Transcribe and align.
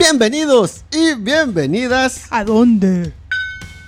Bienvenidos 0.00 0.82
y 0.90 1.12
bienvenidas 1.14 2.22
¿A 2.30 2.42
dónde? 2.42 3.12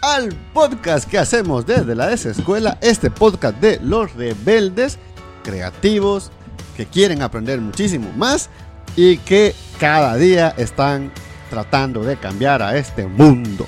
al 0.03 0.29
podcast 0.53 1.09
que 1.09 1.17
hacemos 1.17 1.65
desde 1.65 1.95
la 1.95 2.09
desescuela, 2.09 2.77
este 2.83 3.11
podcast 3.11 3.57
de 3.63 3.81
los 3.81 4.13
rebeldes 4.13 4.99
creativos 5.43 6.31
que 6.77 6.85
quieren 6.85 7.23
aprender 7.23 7.63
muchísimo 7.63 8.13
más 8.15 8.51
y 8.95 9.17
que 9.17 9.55
cada 9.81 10.15
día 10.17 10.51
están 10.59 11.11
tratando 11.49 12.03
de 12.05 12.19
cambiar 12.19 12.61
a 12.61 12.77
este 12.77 13.07
mundo. 13.07 13.65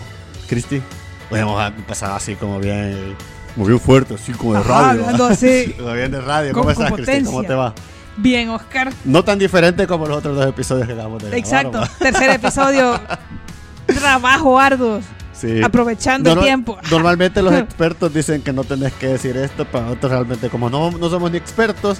Cristi, 0.46 0.82
podemos 1.30 1.66
empezar 1.66 2.10
así 2.10 2.34
como 2.34 2.58
bien, 2.60 3.16
como 3.54 3.66
bien 3.68 3.80
fuerte, 3.80 4.16
así 4.16 4.32
como 4.32 4.52
de 4.52 4.58
Ajá, 4.58 4.68
radio. 4.82 5.00
hablando 5.00 5.24
así. 5.28 5.72
como 5.78 5.94
bien 5.94 6.10
de 6.10 6.20
radio. 6.20 6.52
¿Cómo 6.52 6.64
con 6.64 6.72
estás, 6.72 6.92
Cristi? 6.92 7.24
¿Cómo 7.24 7.42
te 7.42 7.54
va? 7.54 7.74
Bien, 8.16 8.48
Oscar. 8.50 8.92
No 9.04 9.24
tan 9.24 9.38
diferente 9.38 9.86
como 9.86 10.06
los 10.06 10.18
otros 10.18 10.36
dos 10.36 10.46
episodios 10.46 10.86
que 10.86 10.92
acabamos 10.92 11.22
de. 11.22 11.36
Exacto. 11.36 11.82
Tercer 11.98 12.30
episodio. 12.30 13.00
Trabajo 13.86 14.58
arduo. 14.58 15.00
Sí. 15.32 15.60
Aprovechando 15.62 16.32
el 16.32 16.38
tiempo. 16.40 16.78
Normalmente 16.90 17.42
los 17.42 17.52
expertos 17.58 18.14
dicen 18.14 18.40
que 18.42 18.52
no 18.52 18.64
tenés 18.64 18.92
que 18.94 19.08
decir 19.08 19.36
esto, 19.36 19.66
pero 19.70 19.84
nosotros 19.84 20.12
realmente 20.12 20.48
como 20.48 20.70
no, 20.70 20.90
no 20.92 21.10
somos 21.10 21.30
ni 21.30 21.36
expertos, 21.36 21.98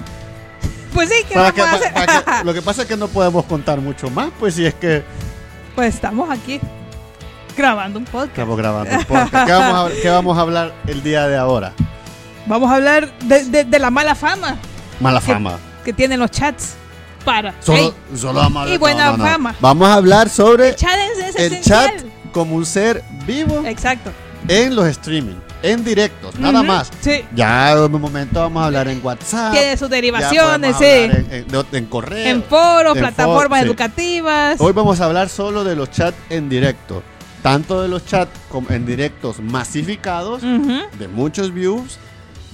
Pues 0.93 1.09
sí, 1.09 1.15
¿qué 1.27 1.35
para 1.35 1.51
que- 1.51 1.61
a 1.61 1.65
pa- 1.65 1.71
hacer? 1.75 1.93
para 1.93 2.05
que- 2.39 2.45
lo 2.45 2.53
que 2.53 2.61
pasa 2.61 2.83
es 2.83 2.87
que 2.87 2.95
no 2.97 3.07
podemos 3.09 3.43
contar 3.45 3.81
mucho 3.81 4.09
más, 4.09 4.29
pues 4.39 4.55
si 4.55 4.65
es 4.65 4.73
que 4.73 5.03
Pues 5.75 5.93
estamos 5.93 6.29
aquí 6.31 6.59
grabando 7.57 7.99
un 7.99 8.05
podcast. 8.05 8.29
estamos 8.31 8.57
grabando 8.57 8.95
un 8.97 9.03
podcast. 9.03 9.45
¿Qué 9.45 9.51
vamos, 9.51 9.91
a, 9.91 10.01
qué 10.01 10.09
vamos 10.09 10.37
a 10.37 10.41
hablar 10.41 10.73
el 10.87 11.03
día 11.03 11.27
de 11.27 11.35
ahora? 11.37 11.73
Vamos 12.47 12.71
a 12.71 12.75
hablar 12.75 13.11
de, 13.19 13.43
de- 13.45 13.63
de 13.65 13.79
la 13.79 13.89
mala 13.91 14.15
fama 14.15 14.55
Mala 15.01 15.19
fama. 15.19 15.57
Que 15.85 15.93
tienen 15.93 16.19
los 16.19 16.29
chats 16.31 16.73
para. 17.23 17.53
Solo, 17.61 17.93
solo 18.15 18.39
vamos 18.41 18.57
a 18.57 18.61
hablar- 18.63 18.75
y 18.75 18.77
buena 18.77 19.13
fama. 19.15 19.55
Vamos 19.61 19.87
a 19.87 19.93
hablar 19.93 20.27
sobre 20.29 20.69
el 20.69 20.75
chat 20.75 20.99
es, 21.25 21.35
el 21.37 21.61
chat 21.61 21.91
como 22.33 22.55
un 22.55 22.65
ser 22.65 23.01
vivo 23.25 23.63
Exacto. 23.65 24.11
en 24.49 24.75
los 24.75 24.85
streaming, 24.87 25.35
en 25.63 25.83
directos, 25.85 26.37
nada 26.37 26.61
más. 26.61 26.91
Sí. 26.99 27.23
Ya 27.33 27.71
en 27.71 27.77
un 27.93 28.01
momento 28.01 28.41
vamos 28.41 28.61
a 28.61 28.65
hablar 28.65 28.87
en 28.89 28.99
WhatsApp. 29.03 29.53
Tiene 29.53 29.77
sus 29.77 29.89
derivaciones, 29.89 30.75
sí. 30.77 30.83
En, 30.85 31.27
en- 31.31 31.65
en 31.71 31.85
correo. 31.85 32.25
En 32.27 32.43
foros, 32.43 32.95
en 32.97 33.01
plataformas 33.01 33.59
for- 33.59 33.59
sí. 33.59 33.65
educativas. 33.65 34.55
Hoy 34.59 34.73
vamos 34.73 34.99
a 34.99 35.05
hablar 35.05 35.29
solo 35.29 35.63
de 35.63 35.75
los 35.75 35.89
chats 35.91 36.17
en 36.29 36.49
directo. 36.49 37.01
Tanto 37.41 37.81
de 37.83 37.87
los 37.87 38.05
chats 38.05 38.31
como 38.49 38.69
en 38.71 38.85
directos 38.87 39.39
masificados, 39.39 40.41
de 40.41 41.07
muchos 41.07 41.53
views, 41.53 41.97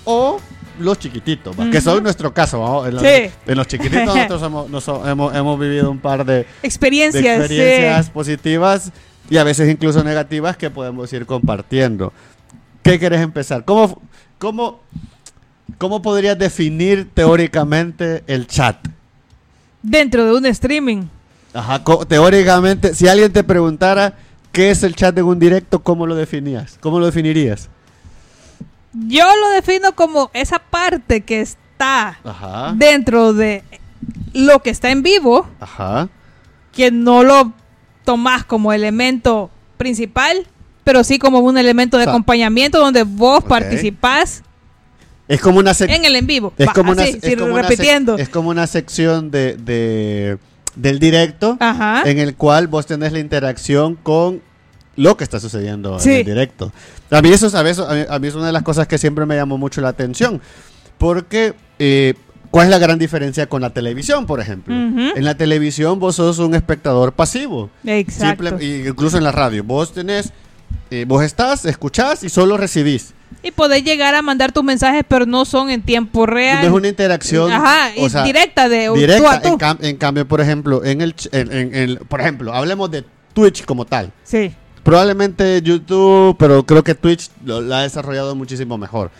o 0.03 0.39
los 0.83 0.99
chiquititos, 0.99 1.55
que 1.71 1.81
son 1.81 2.03
nuestro 2.03 2.33
caso. 2.33 2.85
En, 2.87 2.95
los, 2.95 3.03
Sí. 3.03 3.29
en 3.47 3.57
los 3.57 3.67
chiquititos 3.67 4.05
nosotros 4.15 4.41
hemos, 4.43 4.69
nos- 4.69 5.07
hemos, 5.07 5.35
hemos 5.35 5.59
vivido 5.59 5.89
un 5.91 5.99
par 5.99 6.25
de, 6.25 6.33
de 6.33 6.45
Experiencias, 6.63 7.23
sí. 7.47 7.53
experiencias 7.59 8.09
positivas 8.09 8.91
y 9.29 9.37
a 9.37 9.43
veces 9.43 9.69
incluso 9.69 10.03
negativas 10.03 10.57
que 10.57 10.69
podemos 10.69 11.11
ir 11.13 11.25
compartiendo. 11.25 12.11
¿Qué 12.83 12.97
quieres 12.99 13.21
empezar? 13.21 13.63
¿Cómo, 13.65 14.01
cómo, 14.39 14.79
cómo 15.77 16.01
podrías 16.01 16.37
definir 16.37 17.07
teóricamente 17.13 18.23
el 18.27 18.47
chat? 18.47 18.77
Dentro 19.83 20.25
de 20.25 20.33
un 20.37 20.45
streaming. 20.47 21.03
Ajá, 21.53 21.83
teóricamente, 22.07 22.93
si 22.95 23.07
alguien 23.07 23.31
te 23.31 23.43
preguntara 23.43 24.13
qué 24.51 24.71
es 24.71 24.83
el 24.83 24.95
chat 24.95 25.17
en 25.17 25.25
un 25.25 25.39
directo, 25.39 25.79
¿cómo 25.83 26.05
lo 26.07 26.15
definías? 26.15 26.77
¿Cómo 26.79 26.99
lo 26.99 27.05
definirías? 27.05 27.69
Yo 28.93 29.25
lo 29.25 29.49
defino 29.51 29.95
como 29.95 30.29
esa 30.33 30.59
parte 30.59 31.21
que 31.21 31.41
está 31.41 32.19
Ajá. 32.23 32.73
dentro 32.75 33.33
de 33.33 33.63
lo 34.33 34.61
que 34.61 34.69
está 34.69 34.91
en 34.91 35.01
vivo, 35.03 35.47
Ajá. 35.59 36.09
que 36.73 36.91
no 36.91 37.23
lo 37.23 37.53
tomas 38.03 38.43
como 38.43 38.73
elemento 38.73 39.49
principal, 39.77 40.45
pero 40.83 41.03
sí 41.03 41.19
como 41.19 41.39
un 41.39 41.57
elemento 41.57 41.97
de 41.97 42.03
O 42.03 42.05
sea, 42.05 42.11
acompañamiento 42.13 42.79
donde 42.79 43.03
vos 43.03 43.39
ok. 43.43 43.47
participás 43.47 44.43
Es 45.27 45.39
como 45.39 45.59
una 45.59 45.71
en 45.79 46.05
el 46.05 46.15
en 46.15 46.27
vivo. 46.27 46.53
es 46.57 46.67
Va, 46.67 46.73
como 46.73 46.91
una, 46.91 47.03
así, 47.03 47.19
es 47.21 47.37
repitiendo. 47.39 48.17
es 48.17 48.27
como 48.29 48.49
una 48.49 48.67
sección 48.67 49.31
de, 49.31 49.55
de- 49.55 50.37
del 50.75 50.99
directo 50.99 51.57
Ajá. 51.59 52.03
en 52.05 52.19
el 52.19 52.35
cual 52.35 52.67
vos 52.67 52.85
tenés 52.85 53.11
la 53.13 53.19
interacción 53.19 53.95
con 53.95 54.41
lo 54.95 55.15
que 55.17 55.23
está 55.23 55.39
sucediendo 55.39 55.99
Sí. 55.99 56.09
en 56.11 56.15
el 56.17 56.25
directo. 56.25 56.71
A 57.11 57.21
mí 57.21 57.29
eso, 57.29 57.47
es- 57.47 57.53
a 57.55 57.63
mí, 57.63 57.69
a 58.09 58.19
mí 58.19 58.27
es 58.27 58.35
una 58.35 58.47
de 58.47 58.51
las 58.53 58.63
cosas 58.63 58.87
que 58.87 58.97
siempre 58.97 59.25
me 59.25 59.35
llamó 59.35 59.57
mucho 59.57 59.81
la 59.81 59.89
atención. 59.89 60.41
Porque, 60.97 61.53
eh, 61.79 62.13
¿cuál 62.51 62.65
es 62.65 62.71
la 62.71 62.77
gran 62.79 62.99
diferencia 62.99 63.47
con 63.47 63.61
la 63.61 63.71
televisión, 63.71 64.25
por 64.25 64.39
ejemplo? 64.39 64.73
En 64.73 65.23
la 65.25 65.35
televisión 65.35 65.99
vos 65.99 66.15
sos 66.15 66.39
un 66.39 66.55
espectador 66.55 67.13
pasivo. 67.13 67.69
Exacto. 67.85 68.43
Simple- 68.57 68.87
incluso 68.87 69.17
en 69.17 69.23
la 69.23 69.31
radio. 69.31 69.63
Vos 69.63 69.93
tenés, 69.93 70.31
eh, 70.89 71.05
vos 71.07 71.23
estás, 71.23 71.65
escuchás 71.65 72.23
y 72.23 72.29
solo 72.29 72.57
recibís. 72.57 73.13
Y 73.43 73.51
podés 73.51 73.83
llegar 73.83 74.13
a 74.13 74.21
mandar 74.21 74.51
tus 74.51 74.63
mensajes, 74.63 75.03
pero 75.07 75.25
no 75.25 75.45
son 75.45 75.69
en 75.71 75.81
tiempo 75.81 76.25
real. 76.25 76.59
No 76.61 76.67
es 76.67 76.73
una 76.73 76.87
interacción 76.89 77.51
Ajá, 77.51 77.89
o 77.97 78.05
y 78.05 78.09
sea, 78.09 78.23
directa 78.23 78.69
de 78.69 78.87
tú 78.87 78.95
directa. 78.95 79.31
a 79.31 79.41
tú. 79.41 79.47
En, 79.47 79.57
cam- 79.57 79.77
en 79.81 79.97
cambio, 79.97 80.27
por 80.27 80.41
ejemplo, 80.41 80.83
en 80.83 81.01
el, 81.01 81.15
en- 81.31 81.73
en 81.75 81.95
por 82.07 82.21
ejemplo, 82.21 82.53
hablemos 82.53 82.91
de 82.91 83.03
Twitch 83.33 83.65
como 83.65 83.85
tal. 83.85 84.11
Sí. 84.23 84.53
Probablemente 84.83 85.61
YouTube, 85.61 86.35
pero 86.39 86.65
creo 86.65 86.83
que 86.83 86.95
Twitch 86.95 87.29
lo, 87.45 87.61
la 87.61 87.79
ha 87.79 87.81
desarrollado 87.83 88.35
muchísimo 88.35 88.77
mejor. 88.77 89.11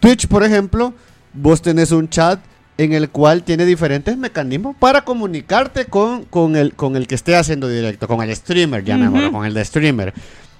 Twitch, 0.00 0.26
por 0.28 0.44
ejemplo, 0.44 0.92
vos 1.32 1.62
tenés 1.62 1.90
un 1.92 2.08
chat 2.08 2.38
en 2.78 2.92
el 2.92 3.08
cual 3.08 3.42
tiene 3.42 3.64
diferentes 3.64 4.16
mecanismos 4.18 4.76
para 4.78 5.02
comunicarte 5.02 5.86
con, 5.86 6.24
con, 6.26 6.54
el, 6.56 6.74
con 6.74 6.96
el 6.96 7.06
que 7.06 7.14
esté 7.14 7.34
haciendo 7.34 7.68
directo, 7.68 8.06
con 8.06 8.20
el 8.22 8.36
streamer, 8.36 8.84
llamémoslo, 8.84 9.28
Ujú. 9.28 9.36
con 9.38 9.46
el 9.46 9.54
de 9.54 9.64
streamer. 9.64 10.12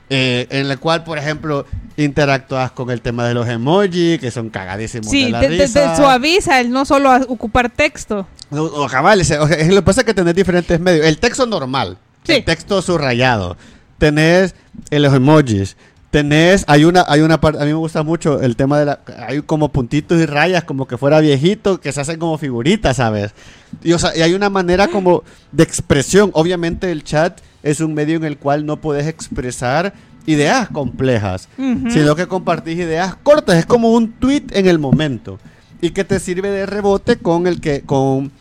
Eh, 0.09 0.47
en 0.51 0.71
el 0.71 0.79
cual, 0.79 1.03
por 1.05 1.19
ejemplo, 1.19 1.67
interactúas 1.97 2.71
con 2.71 2.91
el 2.91 3.03
tema 3.03 3.27
de 3.27 3.35
los 3.35 3.47
emojis, 3.49 4.19
que 4.21 4.31
son 4.31 4.49
cagadísimos 4.51 5.11
Sí, 5.11 5.25
de 5.25 5.31
la 5.31 5.41
te, 5.41 5.49
te- 5.49 5.57
te 5.59 5.65
risa. 5.67 5.97
suaviza 5.97 6.61
el 6.61 6.71
no 6.71 6.85
solo 6.85 7.13
ocupar 7.29 7.69
texto. 7.71 8.27
No, 8.51 8.63
o 8.63 8.89
lo 8.89 8.89
que 8.89 9.83
pasa 9.83 10.01
es 10.03 10.05
que 10.07 10.15
tenés 10.15 10.35
diferentes 10.35 10.79
medios. 10.81 11.05
El 11.05 11.19
texto 11.19 11.45
normal, 11.45 11.99
Sí. 12.25 12.35
el 12.35 12.45
texto 12.45 12.81
subrayado, 12.83 13.57
tenés 13.99 14.55
eh, 14.91 14.99
los 14.99 15.15
emojis, 15.15 15.77
tenés, 16.11 16.65
hay 16.67 16.85
una, 16.85 17.05
hay 17.09 17.21
una 17.21 17.41
parte, 17.41 17.61
a 17.61 17.67
mí 17.67 17.73
me 17.73 17.79
gusta 17.79 18.03
mucho 18.03 18.41
el 18.41 18.57
tema 18.57 18.79
de 18.79 18.87
la, 18.87 19.01
hay 19.29 19.43
como 19.43 19.71
puntitos 19.71 20.21
y 20.21 20.27
rayas 20.27 20.65
como 20.65 20.87
que 20.87 20.97
fuera 20.97 21.21
viejito, 21.21 21.81
que 21.81 21.93
se 21.93 22.01
hacen 22.01 22.19
como 22.19 22.39
figuritas, 22.39 22.97
¿sabes? 22.97 23.35
Y, 23.83 23.93
o 23.93 23.99
sea, 23.99 24.17
y 24.17 24.23
hay 24.23 24.35
una 24.35 24.49
manera 24.49 24.89
como 24.89 25.25
de 25.53 25.63
expresión. 25.63 26.31
Obviamente 26.33 26.91
el 26.91 27.05
chat 27.05 27.41
es 27.63 27.81
un 27.81 27.95
medio 27.95 28.17
en 28.17 28.25
el 28.25 28.39
cual 28.39 28.65
no 28.65 28.81
puedes 28.81 29.07
expresar 29.07 29.93
ideas 30.25 30.69
complejas, 30.71 31.49
sino 31.57 32.17
que 32.17 32.27
compartís 32.27 32.79
ideas 32.79 33.15
cortas. 33.17 33.57
Es 33.57 33.67
como 33.67 33.93
un 33.93 34.13
tweet 34.13 34.45
en 34.53 34.67
el 34.67 34.79
momento 34.79 35.39
y 35.81 35.91
que 35.91 36.05
te 36.05 36.21
sirve 36.21 36.51
de 36.51 36.67
rebote 36.67 37.17
con 37.17 37.47
el 37.47 37.61
que 37.61 37.83
con 37.83 38.33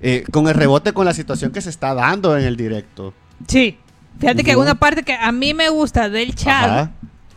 eh, 0.00 0.24
con 0.30 0.48
el 0.48 0.54
rebote 0.54 0.92
con 0.92 1.04
la 1.04 1.14
situación 1.14 1.52
que 1.52 1.60
se 1.60 1.70
está 1.70 1.94
dando 1.94 2.36
en 2.36 2.44
el 2.44 2.56
directo. 2.56 3.14
Sí. 3.46 3.78
Fíjate 4.20 4.44
que 4.44 4.56
una 4.56 4.74
parte 4.74 5.02
que 5.02 5.14
a 5.14 5.32
mí 5.32 5.52
me 5.54 5.68
gusta 5.68 6.08
del 6.08 6.34
chat 6.34 6.64
Ajá. 6.64 6.90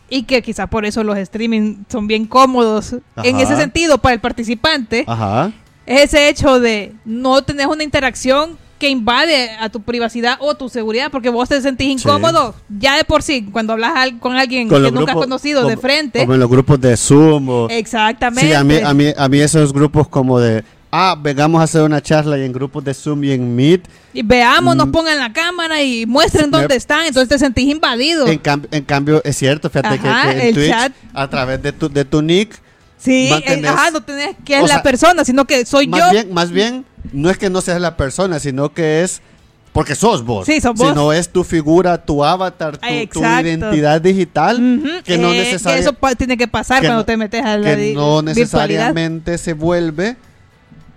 y 0.08 0.22
que 0.22 0.42
quizá 0.42 0.66
por 0.68 0.84
eso 0.84 1.02
los 1.02 1.18
streaming 1.18 1.78
son 1.88 2.06
bien 2.06 2.26
cómodos 2.26 2.94
en 3.22 3.40
ese 3.40 3.56
sentido 3.56 3.98
para 3.98 4.14
el 4.14 4.20
participante, 4.20 5.04
Ajá. 5.06 5.52
es 5.84 6.04
ese 6.04 6.28
hecho 6.28 6.60
de 6.60 6.92
no 7.04 7.42
tener 7.42 7.66
una 7.66 7.82
interacción 7.82 8.58
que 8.78 8.90
invade 8.90 9.50
a 9.58 9.70
tu 9.70 9.80
privacidad 9.80 10.36
o 10.38 10.54
tu 10.54 10.68
seguridad 10.68 11.10
porque 11.10 11.30
vos 11.30 11.48
te 11.48 11.60
sentís 11.62 11.86
Sí. 11.86 11.92
incómodo 12.08 12.54
ya 12.78 12.96
de 12.98 13.04
por 13.04 13.22
sí 13.22 13.48
cuando 13.50 13.72
hablas 13.72 13.92
al- 13.96 14.18
con 14.18 14.36
alguien 14.36 14.68
Con 14.68 14.84
que 14.84 14.90
nunca 14.92 15.12
has 15.12 15.18
conocido 15.18 15.66
de 15.66 15.78
frente. 15.78 16.20
Como 16.20 16.34
en 16.34 16.40
los 16.40 16.50
grupos 16.50 16.78
de 16.82 16.94
Zoom 16.94 17.48
o 17.48 17.68
Exactamente. 17.70 18.46
Sí, 18.48 18.52
a 18.52 18.62
mí, 18.62 18.76
a 18.76 18.92
mí 18.92 19.06
a 19.16 19.28
mí 19.30 19.40
esos 19.40 19.72
grupos 19.72 20.08
como 20.08 20.38
de 20.38 20.62
ah, 20.98 21.16
vengamos 21.20 21.60
a 21.60 21.64
hacer 21.64 21.82
una 21.82 22.00
charla 22.00 22.38
y 22.38 22.44
en 22.44 22.52
grupos 22.52 22.82
de 22.84 22.94
Zoom 22.94 23.24
y 23.24 23.32
en 23.32 23.54
Meet 23.54 23.82
Y 24.14 24.22
veamos, 24.22 24.74
nos 24.76 24.86
Mm. 24.86 24.92
pongan 24.92 25.18
la 25.18 25.32
cámara 25.32 25.82
y 25.82 26.06
muestren 26.06 26.50
Me- 26.50 26.58
dónde 26.58 26.76
están, 26.76 27.06
entonces 27.06 27.28
te 27.28 27.38
sentís 27.38 27.68
invadido. 27.70 28.26
En, 28.26 28.42
cam- 28.42 28.66
en 28.70 28.82
cambio, 28.84 29.20
es 29.24 29.36
cierto, 29.36 29.68
fíjate 29.68 29.98
que- 29.98 30.08
Ajá, 30.08 30.32
que, 30.34 30.48
en 30.48 30.54
Twitch, 30.54 30.68
chat. 30.70 30.92
a 31.12 31.28
través 31.28 31.62
de 31.62 31.72
tu, 31.72 31.88
de 31.90 32.04
tu 32.04 32.22
nick, 32.22 32.58
sí, 32.98 33.28
mantenés- 33.30 33.64
eh, 33.64 33.68
ajá, 33.68 33.90
no 33.90 34.00
tenés 34.02 34.36
que 34.44 34.54
es 34.56 34.62
la 34.62 34.68
sea, 34.68 34.82
persona, 34.82 35.24
sino 35.24 35.44
que 35.44 35.66
soy 35.66 35.86
más 35.86 36.00
yo. 36.00 36.10
bien, 36.12 36.32
más 36.32 36.50
bien, 36.50 36.84
no 37.12 37.28
es 37.30 37.36
que 37.36 37.50
no 37.50 37.60
seas 37.60 37.80
la 37.80 37.96
persona, 37.96 38.38
sino 38.40 38.72
que 38.72 39.02
es 39.02 39.20
porque 39.74 39.94
sos 39.94 40.24
vos. 40.24 40.46
Sí, 40.46 40.58
sos 40.62 40.74
vos. 40.74 40.88
Sino 40.88 41.12
es 41.12 41.28
tu 41.28 41.44
figura, 41.44 41.98
tu 42.02 42.24
avatar, 42.24 42.78
tu, 42.78 42.86
tu 43.12 43.20
identidad 43.20 44.00
digital, 44.00 44.56
que 45.04 45.18
no 45.18 45.30
eh, 45.32 45.38
necesariamente 45.40 45.90
eso 46.06 46.16
tiene 46.16 46.38
que 46.38 46.48
pasar 46.48 46.80
cuando 46.80 47.00
no- 47.00 47.04
te 47.04 47.16
metes 47.18 47.44
a 47.44 47.58
la 47.58 47.76
que 47.76 47.92
no 47.94 48.22
necesariamente 48.22 49.36
se 49.36 49.52
vuelve 49.52 50.16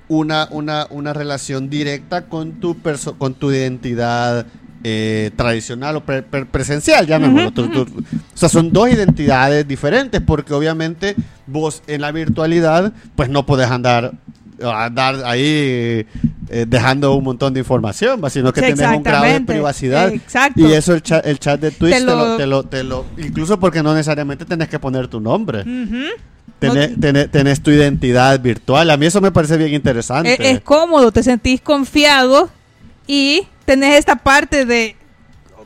una, 0.09 0.47
una, 0.51 0.85
una 0.89 1.13
relación 1.13 1.69
directa 1.69 2.25
con 2.25 2.59
tu, 2.59 2.75
perso- 2.75 3.15
con 3.17 3.33
tu 3.35 3.51
identidad 3.51 4.45
eh, 4.83 5.31
tradicional 5.35 5.95
o 5.97 6.01
pre- 6.01 6.23
pre- 6.23 6.45
presencial, 6.45 7.05
llamémoslo. 7.07 7.51
Tu- 7.51 7.67
tu- 7.69 7.81
o 7.83 8.37
sea, 8.37 8.49
son 8.49 8.71
dos 8.71 8.89
identidades 8.89 9.67
diferentes 9.67 10.19
porque 10.21 10.53
obviamente 10.53 11.15
vos 11.47 11.81
en 11.87 12.01
la 12.01 12.11
virtualidad 12.11 12.91
pues 13.15 13.29
no 13.29 13.45
podés 13.45 13.69
andar 13.71 14.13
andar 14.61 15.23
ahí 15.23 16.05
eh, 16.49 16.65
dejando 16.67 17.13
un 17.15 17.23
montón 17.23 17.53
de 17.53 17.61
información, 17.61 18.19
sino 18.29 18.51
que 18.51 18.59
Sí, 18.59 18.65
tienes 18.73 18.97
un 18.97 19.03
grado 19.03 19.23
de 19.23 19.39
privacidad. 19.41 20.09
Exacto. 20.11 20.59
Y 20.59 20.73
eso 20.73 20.93
el 20.93 21.01
chat, 21.01 21.25
el 21.25 21.39
chat 21.39 21.61
de 21.61 21.71
Twitch 21.71 21.93
Te 21.93 21.99
te 22.01 22.05
lo, 22.05 22.15
lo- 22.15 22.35
te 22.37 22.45
lo, 22.45 22.63
te 22.63 22.83
lo- 22.83 23.05
incluso 23.17 23.57
porque 23.57 23.81
no 23.81 23.93
necesariamente 23.93 24.43
tenés 24.43 24.67
que 24.67 24.77
poner 24.79 25.07
tu 25.07 25.21
nombre. 25.21 25.61
Ujú. 25.61 26.03
Tenés, 26.59 26.91
No- 26.91 26.97
tenés- 26.97 27.31
tenés 27.31 27.61
tu 27.61 27.71
identidad 27.71 28.39
virtual. 28.39 28.89
A 28.91 28.97
mí 28.97 29.05
eso 29.05 29.21
me 29.21 29.31
parece 29.31 29.57
bien 29.57 29.73
interesante. 29.73 30.33
Es, 30.33 30.57
es 30.57 30.61
cómodo, 30.61 31.11
te 31.11 31.23
sentís 31.23 31.61
confiado 31.61 32.49
y 33.07 33.47
tenés 33.65 33.97
esta 33.97 34.17
parte 34.17 34.65
de 34.65 34.95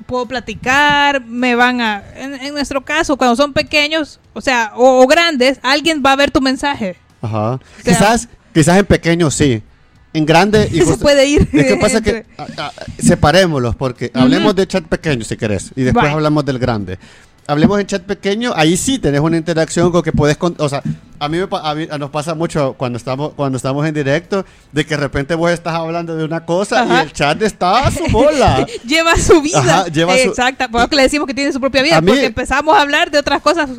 puedo 0.05 0.25
platicar, 0.27 1.23
me 1.25 1.55
van 1.55 1.79
a... 1.81 2.03
En, 2.15 2.33
en 2.35 2.53
nuestro 2.53 2.83
caso, 2.83 3.15
cuando 3.17 3.35
son 3.35 3.53
pequeños, 3.53 4.19
o 4.33 4.41
sea, 4.41 4.73
o, 4.75 5.01
o 5.01 5.07
grandes, 5.07 5.59
alguien 5.63 6.03
va 6.05 6.11
a 6.11 6.15
ver 6.15 6.29
tu 6.29 6.41
mensaje. 6.41 6.97
Ajá. 7.21 7.59
sea- 7.83 7.93
quizás, 7.93 8.29
quizás 8.53 8.77
en 8.79 8.85
pequeño 8.85 9.31
sí. 9.31 9.61
En 10.15 10.25
grande 10.27 10.69
y 10.71 10.81
Se 10.81 10.97
puede 10.97 11.25
ir 11.25 11.47
Es 11.51 11.65
que 11.65 11.75
pasa 11.77 12.01
que 12.01 12.25
a- 12.37 12.43
a- 12.67 12.71
separémoslos 12.99 13.75
porque 13.75 14.11
hablemos 14.13 14.55
de 14.55 14.67
chat 14.67 14.83
pequeño 14.85 15.23
si 15.23 15.37
querés 15.37 15.71
y 15.75 15.81
después 15.83 16.05
hablamos 16.05 16.45
del 16.45 16.59
grande. 16.59 16.99
Hablemos 17.45 17.79
en 17.79 17.87
chat 17.87 18.01
pequeño, 18.03 18.53
ahí 18.55 18.77
sí 18.77 18.99
tenés 18.99 19.19
una 19.21 19.35
interacción 19.37 19.91
con 19.91 20.01
que 20.01 20.13
puedes, 20.13 20.37
con- 20.37 20.55
o 20.59 20.69
sea, 20.69 20.81
a 21.19 21.27
mí, 21.29 21.37
me 21.37 21.47
a 21.51 21.75
mí- 21.75 21.87
nos 21.99 22.09
pasa 22.09 22.35
mucho 22.35 22.73
cuando 22.77 22.97
estamos 22.97 23.33
cuando 23.35 23.57
estamos 23.57 23.85
en 23.85 23.93
directo 23.93 24.45
de 24.71 24.85
que 24.85 24.95
de 24.95 25.01
repente 25.01 25.35
vos 25.35 25.51
estás 25.51 25.73
hablando 25.75 26.15
de 26.15 26.23
una 26.23 26.45
cosa 26.45 26.83
Ajá. 26.83 26.99
y 26.99 27.05
el 27.07 27.11
chat 27.13 27.41
está 27.41 27.87
a 27.87 27.91
su 27.91 28.03
bola. 28.11 28.65
lleva 28.85 29.15
su 29.17 29.41
vida. 29.41 29.59
Ajá, 29.59 29.87
lleva 29.87 30.13
su- 30.17 30.29
Exacto, 30.29 30.69
por 30.69 30.81
eso 30.81 30.89
que 30.89 30.95
le 30.95 31.01
decimos 31.03 31.27
que 31.27 31.33
tiene 31.33 31.51
su 31.51 31.59
propia 31.59 31.81
vida, 31.81 31.97
A 31.97 32.01
mí- 32.01 32.07
porque 32.11 32.25
empezamos 32.25 32.75
a 32.77 32.81
hablar 32.81 33.11
de 33.11 33.17
otras 33.19 33.41
cosas 33.41 33.69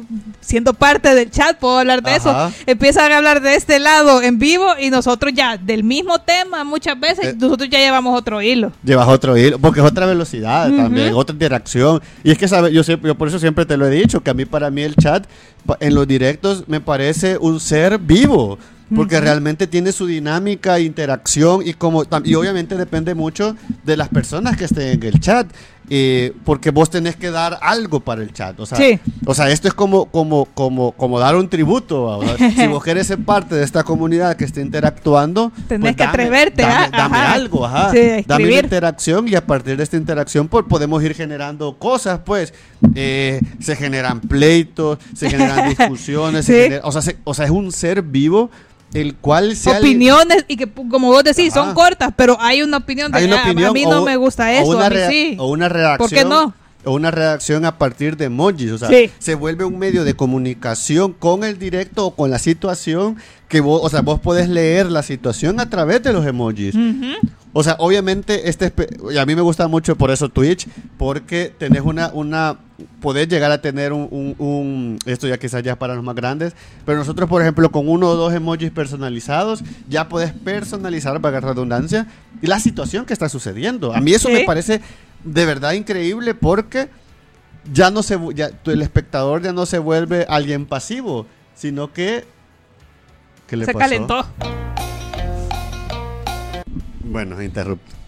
siendo 0.44 0.75
parte 0.75 1.14
del 1.14 1.31
chat, 1.31 1.58
puedo 1.58 1.79
hablar 1.79 2.02
de 2.02 2.11
Ajá. 2.12 2.49
eso. 2.49 2.55
Empiezan 2.67 3.11
a 3.12 3.17
hablar 3.17 3.41
de 3.41 3.55
este 3.55 3.79
lado 3.79 4.23
en 4.23 4.38
vivo 4.38 4.67
y 4.81 4.91
nosotros 4.91 5.32
ya 5.35 5.56
del 5.56 5.85
mismo 5.85 6.19
tema 6.20 6.64
muchas 6.64 6.99
veces, 7.00 7.26
Eh. 7.26 7.37
nosotros 7.38 7.69
ya 7.70 7.79
llevamos 7.79 8.19
otro 8.19 8.41
hilo. 8.43 8.73
Llevas 8.85 9.08
otro 9.08 9.37
hilo, 9.37 9.58
porque 9.58 9.81
es 9.81 9.87
otra 9.87 10.06
velocidad 10.06 10.70
también, 10.70 11.14
otra 11.14 11.32
interacción. 11.32 12.00
Y 12.23 12.31
es 12.31 12.38
que, 12.38 12.46
¿sabes? 12.49 12.73
Yo, 12.73 12.85
siempre, 12.85 13.08
yo 13.08 13.14
por 13.14 13.29
eso 13.29 13.38
siempre 13.38 13.64
te 13.67 13.76
lo 13.76 13.87
he 13.87 13.91
dicho, 13.91 14.23
que 14.23 14.31
a 14.31 14.35
mí, 14.35 14.44
para 14.44 14.70
mí, 14.70 14.82
el 14.82 14.94
chat 14.96 15.25
en 15.81 15.94
los 15.94 16.06
directos 16.06 16.64
me 16.69 16.81
parece 16.81 17.38
un 17.38 17.58
ser 17.61 17.99
vivo. 17.99 18.58
Porque 18.94 19.19
realmente 19.19 19.67
tiene 19.67 19.91
su 19.93 20.06
dinámica, 20.06 20.79
interacción 20.79 21.67
y 21.67 21.73
como 21.73 22.05
y 22.23 22.35
obviamente 22.35 22.76
depende 22.76 23.14
mucho 23.14 23.56
de 23.82 23.96
las 23.96 24.08
personas 24.08 24.56
que 24.56 24.67
estén 24.67 24.88
en 24.88 25.02
el 25.02 25.19
chat. 25.20 25.49
Eh, 25.91 26.33
porque 26.45 26.71
vos 26.71 26.89
tenés 26.91 27.17
que 27.17 27.31
dar 27.31 27.59
algo 27.61 28.01
para 28.01 28.23
el 28.23 28.33
chat. 28.33 28.59
O 28.61 28.67
sea, 28.67 28.79
Sí. 28.79 28.99
o 29.27 29.35
sea 29.35 29.51
esto 29.51 29.69
es 29.69 29.75
como, 29.75 30.07
como, 30.07 30.47
como, 30.47 30.93
como 30.93 31.19
dar 31.19 31.37
un 31.37 31.49
tributo. 31.49 32.21
si 32.57 32.67
vos 32.67 32.83
querés 32.83 33.07
ser 33.09 33.19
parte 33.19 33.55
de 33.55 33.65
esta 33.65 33.83
comunidad 33.85 34.37
que 34.37 34.45
esté 34.45 34.61
interactuando, 34.63 35.53
Tenés 35.69 35.81
pues 35.83 35.97
que 35.97 36.03
dame- 36.05 36.09
atreverte, 36.11 36.63
dame, 36.63 36.75
ah, 36.75 36.89
dame 36.91 37.17
ajá. 37.19 37.33
algo, 37.33 37.67
ajá. 37.67 37.91
Sí, 37.93 38.25
dame 38.27 38.45
una 38.47 38.61
interacción 38.61 39.29
y 39.29 39.35
a 39.35 39.47
partir 39.47 39.77
de 39.77 39.83
esta 39.83 39.97
interacción 39.97 40.49
pues, 40.49 40.65
podemos 40.69 41.03
ir 41.03 41.15
generando 41.15 41.77
cosas, 41.79 42.21
pues. 42.25 42.55
Eh, 42.95 43.41
se 43.61 43.77
generan 43.77 44.21
pleitos, 44.21 44.99
se 45.15 45.31
generan 45.31 45.69
discusiones, 45.77 46.45
se 46.47 46.65
genera- 46.65 46.87
o, 46.87 46.93
sea, 46.93 47.03
se- 47.03 47.17
o 47.25 47.35
sea, 47.35 47.45
es 47.47 47.51
un 47.51 47.73
ser 47.73 48.03
vivo 48.03 48.51
el 48.94 49.14
cual 49.17 49.55
se 49.56 49.70
Opiniones 49.70 50.44
y 50.49 50.56
que 50.56 50.67
como 50.70 51.08
vos 51.08 51.23
decís 51.25 51.52
Ajá. 51.56 51.64
son 51.67 51.75
cortas, 51.75 52.12
pero 52.17 52.37
hay 52.41 52.62
una 52.62 52.79
opinión 52.79 53.12
de 53.12 53.19
hay 53.19 53.25
una 53.26 53.41
"Ah, 53.43 53.44
opinión 53.44 53.70
a 53.70 53.73
mí 53.73 53.85
o 53.85 53.91
no 53.91 54.05
me 54.05 54.17
gusta 54.17 54.44
o 54.44 54.49
eso, 54.49 54.69
una 54.70 54.87
a 54.87 54.91
mí 54.91 54.96
sí. 55.08 55.37
o 55.38 55.49
una 55.50 55.69
reacción 55.69 55.99
¿Por 56.08 56.11
qué 56.19 56.25
no? 56.25 56.55
o 56.87 56.93
una 56.93 57.11
reacción 57.11 57.64
a 57.64 57.79
partir 57.79 58.17
de 58.17 58.26
emojis, 58.26 58.70
o 58.73 58.79
sea, 58.79 58.88
Sí. 58.88 59.11
se 59.19 59.35
vuelve 59.35 59.64
un 59.64 59.79
medio 59.79 60.05
de 60.05 60.14
comunicación 60.14 61.12
con 61.14 61.43
el 61.43 61.58
directo 61.58 62.06
o 62.06 62.14
con 62.14 62.31
la 62.31 62.38
situación 62.38 63.17
que 63.49 63.61
vos, 63.62 63.81
o 63.82 63.88
sea, 63.88 64.02
vos 64.02 64.20
podés 64.20 64.49
leer 64.50 64.91
la 64.91 65.02
situación 65.02 65.61
a 65.61 65.70
través 65.70 66.02
de 66.02 66.12
los 66.12 66.26
emojis. 66.26 66.75
O 67.55 67.62
sea, 67.62 67.76
obviamente, 67.79 68.49
este 68.50 68.73
y 69.12 69.17
a 69.17 69.25
mí 69.25 69.35
me 69.35 69.41
gusta 69.41 69.67
mucho 69.69 69.96
por 69.96 70.11
eso 70.11 70.29
Twitch, 70.29 70.67
porque 70.99 71.55
tenés 71.56 71.82
una, 71.82 72.11
una, 72.12 72.58
podés 73.00 73.29
llegar 73.29 73.50
a 73.53 73.61
tener 73.62 73.93
un, 73.93 74.09
un- 74.11 74.35
un- 74.38 74.99
esto 75.06 75.29
ya 75.29 75.38
quizás 75.38 75.62
ya 75.62 75.73
es 75.73 75.79
para 75.79 75.94
los 75.94 76.03
más 76.03 76.15
grandes, 76.17 76.55
pero 76.85 76.99
nosotros, 76.99 77.29
por 77.29 77.41
ejemplo, 77.41 77.71
con 77.71 77.88
uno 77.88 78.09
o 78.09 78.15
dos 78.17 78.32
emojis 78.35 78.71
personalizados, 78.73 79.62
ya 79.88 80.09
podés 80.09 80.32
personalizar, 80.32 81.21
para 81.21 81.38
redundancia, 81.41 82.06
la 82.43 82.59
situación 82.59 83.05
que 83.06 83.12
está 83.12 83.29
sucediendo. 83.29 83.94
A 83.94 84.00
mí 84.00 84.12
eso 84.12 84.29
Sí. 84.29 84.35
me 84.35 84.44
parece 84.44 84.81
de 85.23 85.47
verdad 85.47 85.73
increíble 85.73 86.35
porque 86.35 86.88
ya 87.73 87.91
no 87.91 88.03
se, 88.03 88.19
ya, 88.35 88.50
el 88.67 88.82
espectador 88.82 89.41
ya 89.43 89.53
no 89.53 89.67
se 89.67 89.79
vuelve 89.79 90.27
alguien 90.29 90.67
pasivo, 90.67 91.27
sino 91.55 91.93
que... 91.93 92.25
¿qué 93.47 93.56
le 93.56 93.67
Se 93.67 93.73
pasó? 93.73 93.79
calentó. 93.85 94.27
Bueno, 97.15 97.37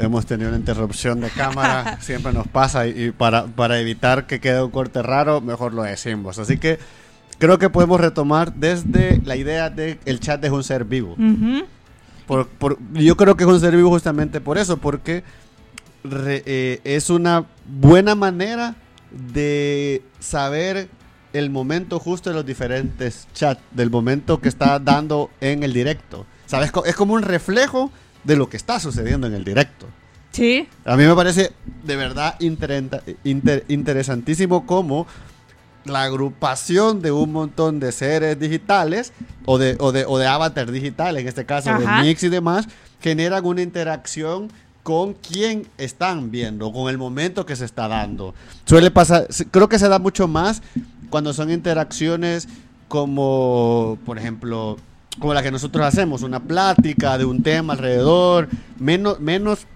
hemos 0.00 0.26
tenido 0.26 0.49
una 0.49 0.58
interrupción 0.58 1.20
de 1.20 1.31
cámara, 1.31 1.99
siempre 2.03 2.32
nos 2.32 2.49
pasa 2.49 2.88
y, 2.88 3.05
y 3.05 3.11
para, 3.12 3.47
para 3.47 3.79
evitar 3.79 4.26
que 4.26 4.41
quede 4.41 4.61
un 4.61 4.73
corte 4.73 5.00
raro, 5.00 5.41
mejor 5.41 5.73
lo 5.75 5.85
decimos. 5.85 6.41
Así 6.41 6.58
que 6.58 6.81
creo 7.38 7.56
que 7.61 7.70
podemos 7.70 8.00
retomar 8.00 8.53
desde 8.55 9.20
la 9.25 9.37
idea 9.37 9.70
de 9.70 10.00
el 10.06 10.19
chat 10.19 10.44
es 10.44 10.50
un 10.50 10.64
ser 10.64 10.85
vivo. 10.85 11.12
Ujú. 11.12 11.64
Por- 12.26 12.49
por- 12.49 12.79
yo 12.94 13.17
creo 13.17 13.37
que 13.37 13.44
es 13.44 13.49
un 13.49 13.61
ser 13.61 13.76
vivo 13.76 13.91
justamente 13.91 14.41
por 14.41 14.58
eso, 14.58 14.79
porque 14.79 15.23
re- 16.03 16.43
eh, 16.44 16.81
es 16.82 17.08
una 17.08 17.44
buena 17.64 18.17
manera 18.17 18.75
de 19.12 20.03
saber 20.19 20.88
el 21.32 21.49
momento 21.50 22.00
justo 22.00 22.31
de 22.31 22.35
los 22.35 22.44
diferentes 22.44 23.29
chats, 23.35 23.61
del 23.70 23.88
momento 23.88 24.41
que 24.41 24.49
está 24.49 24.81
dando 24.81 25.31
en 25.41 25.62
el 25.62 25.73
directo. 25.73 26.26
¿Sabes? 26.47 26.73
Es 26.87 26.97
como 26.97 27.14
un 27.14 27.23
reflejo 27.23 27.93
de 28.26 28.37
lo 28.37 28.49
que 28.49 28.56
está 28.56 28.81
sucediendo 28.81 29.26
en 29.26 29.34
el 29.34 29.44
directo. 29.44 29.87
Sí. 30.32 30.69
A 30.84 30.96
mí 30.96 31.05
me 31.05 31.14
parece 31.14 31.52
de 31.84 31.96
verdad 31.96 32.34
inter- 32.40 33.64
interesantísimo 33.69 34.67
cómo 34.67 35.06
la 35.84 36.02
agrupación 36.02 37.00
de 37.00 37.12
un 37.12 37.32
montón 37.32 37.78
de 37.78 37.93
seres 37.93 38.38
digitales 38.38 39.12
o 39.44 39.56
de, 39.56 39.76
o 39.78 39.93
de, 39.93 40.05
o 40.05 40.19
de 40.19 40.26
avatar 40.26 40.70
digital, 40.73 41.17
en 41.17 41.28
este 41.28 41.46
caso 41.46 41.70
Ajá. 41.70 41.99
de 42.02 42.08
Mix 42.08 42.25
y 42.25 42.28
demás, 42.28 42.69
generan 43.00 43.46
una 43.46 43.62
interacción 43.62 44.50
con 44.82 45.14
quien 45.14 45.67
están 45.79 46.31
viendo, 46.31 46.72
con 46.72 46.88
el 46.90 46.99
momento 46.99 47.46
que 47.46 47.56
se 47.56 47.64
está 47.64 47.88
dando. 47.88 48.34
Suele 48.67 48.90
pasar, 48.90 49.29
creo 49.50 49.69
que 49.69 49.79
se 49.79 49.88
da 49.88 49.99
mucho 49.99 50.29
más 50.29 50.61
cuando 51.08 51.32
son 51.32 51.50
interacciones 51.50 52.49
como, 52.88 53.99
por 54.05 54.19
ejemplo, 54.19 54.76
como 55.18 55.34
la 55.34 55.42
que 55.42 55.50
nosotros 55.50 55.84
hacemos, 55.84 56.22
una 56.22 56.40
plática 56.42 57.16
de 57.18 57.24
un 57.24 57.42
tema 57.42 57.72
alrededor, 57.74 58.48
menos, 58.78 59.20
menos, 59.20 59.66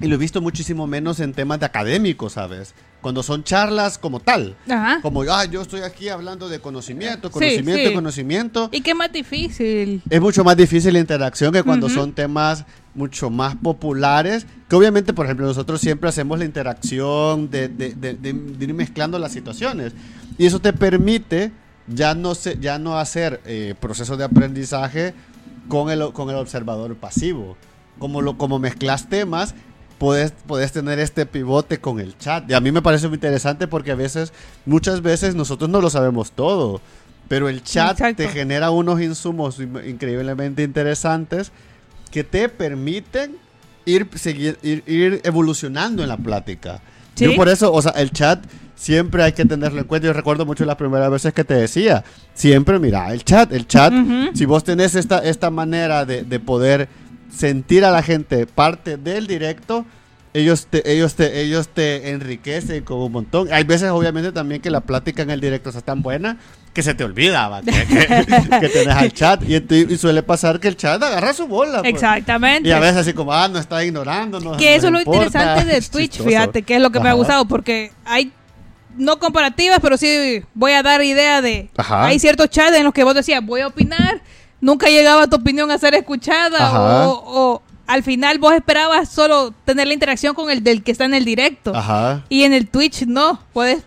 y 0.00 0.06
lo 0.06 0.14
he 0.14 0.18
visto 0.18 0.40
muchísimo 0.40 0.86
menos 0.86 1.20
en 1.20 1.32
temas 1.32 1.58
de 1.60 1.66
académicos, 1.66 2.34
¿sabes? 2.34 2.74
Cuando 3.00 3.22
son 3.22 3.44
charlas 3.44 3.98
como 3.98 4.18
tal. 4.20 4.56
Ajá. 4.68 4.98
Como, 5.00 5.22
ah, 5.22 5.44
yo 5.44 5.62
estoy 5.62 5.80
aquí 5.82 6.08
hablando 6.08 6.48
de 6.48 6.58
conocimiento, 6.60 7.30
conocimiento, 7.30 7.88
sí. 7.88 7.94
conocimiento. 7.94 8.68
Y 8.72 8.80
qué 8.80 8.94
más 8.94 9.12
difícil. 9.12 10.02
Es 10.10 10.20
mucho 10.20 10.42
más 10.42 10.56
difícil 10.56 10.92
la 10.92 10.98
interacción 10.98 11.52
que 11.52 11.62
cuando 11.62 11.88
son 11.88 12.12
temas 12.12 12.64
mucho 12.94 13.30
más 13.30 13.54
populares. 13.54 14.46
Que 14.68 14.74
obviamente, 14.74 15.12
por 15.12 15.26
ejemplo, 15.26 15.46
nosotros 15.46 15.80
siempre 15.80 16.08
hacemos 16.08 16.38
la 16.38 16.46
interacción 16.46 17.48
de, 17.50 17.68
de- 17.68 17.94
de- 17.94 18.14
de- 18.14 18.32
de 18.32 18.64
ir 18.64 18.74
mezclando 18.74 19.18
las 19.20 19.30
situaciones. 19.32 19.92
Y 20.38 20.46
eso 20.46 20.58
te 20.60 20.72
permite 20.72 21.52
ya 21.88 22.14
no, 22.14 22.34
se, 22.34 22.58
ya 22.58 22.78
no 22.78 22.98
hacer 22.98 23.40
eh, 23.46 23.74
procesos 23.80 24.18
de 24.18 24.24
aprendizaje 24.24 25.14
con 25.68 25.90
el, 25.90 26.12
con 26.12 26.30
el 26.30 26.36
observador 26.36 26.94
pasivo. 26.96 27.56
Como, 27.98 28.20
lo, 28.22 28.36
como 28.36 28.58
mezclas 28.58 29.08
temas, 29.08 29.54
puedes, 29.98 30.32
puedes 30.46 30.72
tener 30.72 30.98
este 30.98 31.26
pivote 31.26 31.78
con 31.78 31.98
el 32.00 32.16
chat. 32.18 32.50
Y 32.50 32.54
a 32.54 32.60
mí 32.60 32.70
me 32.72 32.82
parece 32.82 33.08
muy 33.08 33.14
interesante 33.14 33.66
porque 33.66 33.92
a 33.92 33.94
veces, 33.94 34.32
muchas 34.66 35.00
veces 35.02 35.34
nosotros 35.34 35.70
no 35.70 35.80
lo 35.80 35.90
sabemos 35.90 36.32
todo. 36.32 36.80
Pero 37.28 37.48
el 37.48 37.62
chat 37.64 37.92
Exacto. 37.92 38.22
te 38.22 38.28
genera 38.28 38.70
unos 38.70 39.00
insumos 39.00 39.58
in- 39.58 39.80
increíblemente 39.86 40.62
interesantes 40.62 41.50
que 42.12 42.22
te 42.22 42.48
permiten 42.48 43.36
ir, 43.84 44.08
seguir, 44.14 44.58
ir, 44.62 44.84
ir 44.86 45.20
evolucionando 45.24 46.02
en 46.02 46.08
la 46.08 46.16
plática. 46.16 46.80
Sí. 47.16 47.24
Yo 47.24 47.34
por 47.34 47.48
eso, 47.48 47.72
o 47.72 47.82
sea, 47.82 47.90
el 47.92 48.12
chat 48.12 48.44
siempre 48.76 49.24
hay 49.24 49.32
que 49.32 49.44
tenerlo 49.44 49.80
en 49.80 49.86
cuenta. 49.86 50.06
Yo 50.06 50.12
recuerdo 50.12 50.46
mucho 50.46 50.64
las 50.64 50.76
primeras 50.76 51.10
veces 51.10 51.32
que 51.32 51.42
te 51.42 51.54
decía, 51.54 52.04
siempre 52.34 52.78
mira, 52.78 53.12
el 53.12 53.24
chat, 53.24 53.52
el 53.52 53.66
chat, 53.66 53.92
si 54.34 54.44
vos 54.44 54.62
tenés 54.62 54.94
esta, 54.94 55.18
esta 55.18 55.50
manera 55.50 56.04
de, 56.04 56.22
de 56.22 56.38
poder 56.38 56.88
sentir 57.34 57.84
a 57.84 57.90
la 57.90 58.02
gente 58.02 58.46
parte 58.46 58.96
del 58.96 59.26
directo, 59.26 59.84
ellos 60.38 60.66
te, 60.68 60.90
ellos 60.92 61.14
te, 61.14 61.40
ellos 61.40 61.68
te 61.68 62.10
enriquecen 62.10 62.84
con 62.84 62.98
un 62.98 63.12
montón. 63.12 63.48
Hay 63.52 63.64
veces, 63.64 63.90
obviamente, 63.90 64.32
también 64.32 64.60
que 64.60 64.70
la 64.70 64.80
plática 64.80 65.22
en 65.22 65.30
el 65.30 65.40
directo 65.40 65.70
está 65.70 65.80
tan 65.80 66.02
buena 66.02 66.36
que 66.72 66.82
se 66.82 66.92
te 66.94 67.04
olvida 67.04 67.48
va, 67.48 67.62
que, 67.62 67.70
que- 67.70 68.26
que 68.60 68.68
tenés 68.68 68.94
al 68.94 69.12
chat. 69.12 69.42
Y, 69.48 69.96
suele 69.96 70.22
pasar 70.22 70.60
que 70.60 70.68
el 70.68 70.76
chat 70.76 71.02
agarra 71.02 71.32
su 71.32 71.46
bola. 71.46 71.80
pues. 71.80 71.94
Exactamente. 71.94 72.68
Y 72.68 72.72
a 72.72 72.78
veces 72.78 72.98
así 72.98 73.12
como, 73.14 73.32
ah, 73.32 73.48
no 73.48 73.58
está 73.58 73.82
ignorando. 73.84 74.38
No, 74.40 74.56
que 74.56 74.74
eso 74.74 74.88
es 74.88 74.92
lo 74.92 74.98
importa. 74.98 75.26
interesante 75.26 75.64
de 75.64 75.76
Es 75.78 75.90
Twitch, 75.90 76.22
fíjate, 76.22 76.62
que 76.62 76.76
es 76.76 76.82
lo 76.82 76.90
que 76.90 77.00
me 77.00 77.08
ha 77.08 77.14
gustado, 77.14 77.46
porque 77.46 77.92
hay, 78.04 78.30
no 78.96 79.18
comparativas, 79.18 79.78
pero 79.80 79.96
sí 79.96 80.42
voy 80.54 80.72
a 80.72 80.82
dar 80.82 81.02
idea 81.02 81.40
de, 81.40 81.70
Ajá. 81.76 82.04
hay 82.06 82.18
ciertos 82.18 82.50
chats 82.50 82.76
en 82.76 82.84
los 82.84 82.92
que 82.92 83.04
vos 83.04 83.14
decías, 83.14 83.44
voy 83.44 83.60
a 83.62 83.68
opinar, 83.68 84.20
nunca 84.60 84.88
llegaba 84.88 85.26
tu 85.28 85.36
opinión 85.36 85.70
a 85.70 85.78
ser 85.78 85.94
escuchada 85.94 87.08
o 87.08 87.62
al 87.86 88.02
final 88.02 88.38
vos 88.38 88.52
esperabas 88.54 89.08
solo 89.08 89.52
tener 89.64 89.86
la 89.86 89.94
interacción 89.94 90.34
con 90.34 90.50
el 90.50 90.62
del 90.64 90.82
que 90.82 90.92
está 90.92 91.04
en 91.04 91.14
el 91.14 91.24
directo. 91.24 91.74
Ajá. 91.74 92.24
Y 92.28 92.42
en 92.44 92.52
el 92.52 92.68
Twitch 92.68 93.06
no, 93.06 93.40
puedes 93.52 93.82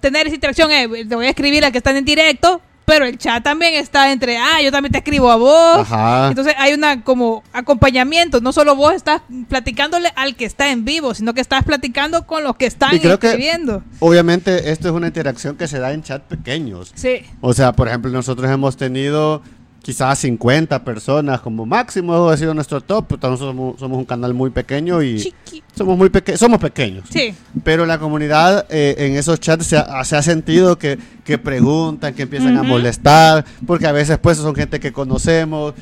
tener 0.00 0.26
esa 0.26 0.34
interacción, 0.34 0.70
eh, 0.70 0.88
te 1.08 1.14
voy 1.14 1.26
a 1.26 1.30
escribir 1.30 1.64
al 1.64 1.72
que 1.72 1.78
está 1.78 1.90
en 1.90 1.96
el 1.98 2.04
directo, 2.04 2.60
pero 2.84 3.06
el 3.06 3.16
chat 3.16 3.42
también 3.42 3.72
está 3.74 4.12
entre, 4.12 4.36
ah, 4.36 4.60
yo 4.62 4.70
también 4.70 4.92
te 4.92 4.98
escribo 4.98 5.30
a 5.30 5.36
vos. 5.36 5.78
Ajá. 5.78 6.28
Entonces 6.28 6.54
hay 6.58 6.74
una 6.74 7.02
como 7.02 7.42
acompañamiento, 7.54 8.40
no 8.42 8.52
solo 8.52 8.76
vos 8.76 8.92
estás 8.92 9.22
platicándole 9.48 10.12
al 10.16 10.36
que 10.36 10.44
está 10.44 10.70
en 10.70 10.84
vivo, 10.84 11.14
sino 11.14 11.32
que 11.32 11.40
estás 11.40 11.64
platicando 11.64 12.26
con 12.26 12.44
los 12.44 12.56
que 12.56 12.66
están 12.66 12.94
Y 12.94 13.00
creo 13.00 13.18
que- 13.18 13.28
escribiendo. 13.28 13.82
Obviamente 14.00 14.70
esto 14.70 14.88
es 14.88 14.94
una 14.94 15.06
interacción 15.06 15.56
que 15.56 15.66
se 15.66 15.78
da 15.78 15.92
en 15.94 16.02
chat 16.02 16.22
pequeños. 16.24 16.92
Sí. 16.94 17.22
O 17.40 17.54
sea, 17.54 17.72
por 17.72 17.88
ejemplo, 17.88 18.10
nosotros 18.10 18.50
hemos 18.50 18.76
tenido 18.76 19.40
quizás 19.84 20.18
50 20.20 20.82
personas 20.82 21.42
como 21.42 21.66
máximo, 21.66 22.30
ha 22.30 22.36
sido 22.38 22.54
nuestro 22.54 22.80
top. 22.80 23.04
pero 23.06 23.30
Nosotros 23.30 23.54
somos, 23.54 23.78
somos 23.78 23.98
un 23.98 24.06
canal 24.06 24.32
muy 24.32 24.48
pequeño 24.48 25.02
y 25.02 25.32
somos 25.76 25.98
muy 25.98 26.08
pequeños, 26.08 26.40
somos 26.40 26.58
pequeños. 26.58 27.04
Sí. 27.10 27.34
Pero 27.62 27.84
la 27.84 27.98
comunidad 27.98 28.66
eh, 28.70 28.94
en 28.98 29.16
esos 29.16 29.38
chats 29.40 29.66
se 29.66 29.76
ha, 29.76 30.02
se 30.04 30.16
ha 30.16 30.22
sentido 30.22 30.78
que, 30.78 30.98
que 31.24 31.38
preguntan, 31.38 32.12
que 32.14 32.22
empiezan 32.22 32.56
a 32.58 32.62
molestar, 32.62 33.44
porque 33.66 33.86
a 33.86 33.92
veces 33.92 34.18
pues 34.18 34.36
son 34.38 34.54
gente 34.54 34.78
que 34.78 34.92
conocemos, 34.92 35.72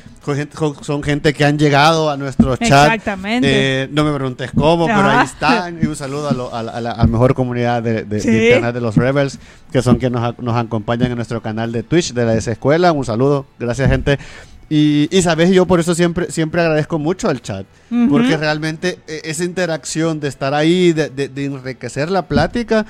son 0.81 1.03
gente 1.03 1.33
que 1.33 1.43
han 1.43 1.59
llegado 1.59 2.09
a 2.09 2.15
nuestro 2.17 2.55
chat. 2.55 2.85
Exactamente. 2.85 3.47
Eh, 3.83 3.89
no 3.91 4.05
me 4.05 4.13
preguntes 4.13 4.51
cómo, 4.55 4.85
pero 4.85 5.01
ahí 5.03 5.17
Ah. 5.19 5.23
están. 5.23 5.79
Y 5.83 5.85
un 5.85 5.95
saludo 5.97 6.29
a, 6.29 6.33
lo- 6.33 6.55
a 6.55 6.63
la, 6.63 6.91
a 6.93 7.07
mejor 7.07 7.33
comunidad 7.33 7.83
de, 7.83 8.03
de- 8.05 8.19
Sí. 8.21 8.29
de 8.31 8.45
internet 8.47 8.73
de 8.73 8.81
los 8.81 8.95
Rebels, 8.95 9.37
que 9.71 9.81
son 9.81 9.97
quienes 9.97 10.21
nos, 10.21 10.39
nos 10.39 10.55
acompañan 10.55 11.09
en 11.11 11.15
nuestro 11.17 11.41
canal 11.41 11.71
de 11.73 11.83
Twitch 11.83 12.13
de 12.13 12.25
la 12.25 12.35
escuela. 12.35 12.91
Un 12.93 13.03
saludo, 13.05 13.45
gracias 13.59 13.89
gente. 13.89 14.17
Y, 14.69 15.09
y 15.15 15.21
sabes, 15.21 15.51
yo 15.51 15.65
por 15.65 15.81
eso 15.81 15.93
siempre, 15.93 16.31
siempre 16.31 16.61
agradezco 16.61 16.97
mucho 16.97 17.27
al 17.29 17.41
chat, 17.41 17.65
porque 18.09 18.37
realmente 18.37 18.97
eh, 19.07 19.21
esa 19.25 19.43
interacción 19.43 20.19
de 20.21 20.29
estar 20.29 20.53
ahí, 20.53 20.93
de, 20.93 21.09
de- 21.09 21.27
de 21.27 21.45
enriquecer 21.45 22.09
la 22.09 22.27
plática, 22.27 22.85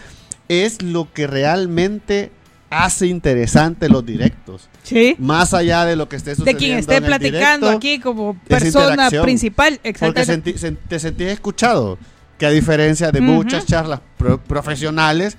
es 0.48 0.82
lo 0.84 1.12
que 1.12 1.26
realmente 1.26 2.32
hace 2.74 3.08
interesante 3.08 3.88
los 3.90 4.06
directos. 4.06 4.70
Sí. 4.84 5.16
Más 5.20 5.54
allá 5.54 5.86
de 5.86 5.96
lo 5.96 6.10
que 6.10 6.16
esté 6.18 6.32
De 6.32 6.36
sucediendo. 6.36 6.60
quien 6.60 6.78
esté 6.80 6.96
en 6.98 7.04
platicando 7.06 7.68
directo, 7.68 7.78
aquí 7.78 8.00
como 8.00 8.38
persona 8.48 9.10
principal. 9.22 9.74
porque 9.76 9.90
Exactamente. 9.90 10.54
sentí- 10.56 10.60
sen- 10.60 10.78
te 10.88 11.00
sentís 11.00 11.28
escuchado. 11.28 11.98
Que 12.38 12.48
a 12.48 12.50
diferencia 12.50 13.12
de 13.12 13.22
muchas 13.22 13.66
charlas 13.66 14.00
pro- 14.18 14.40
profesionales. 14.42 15.38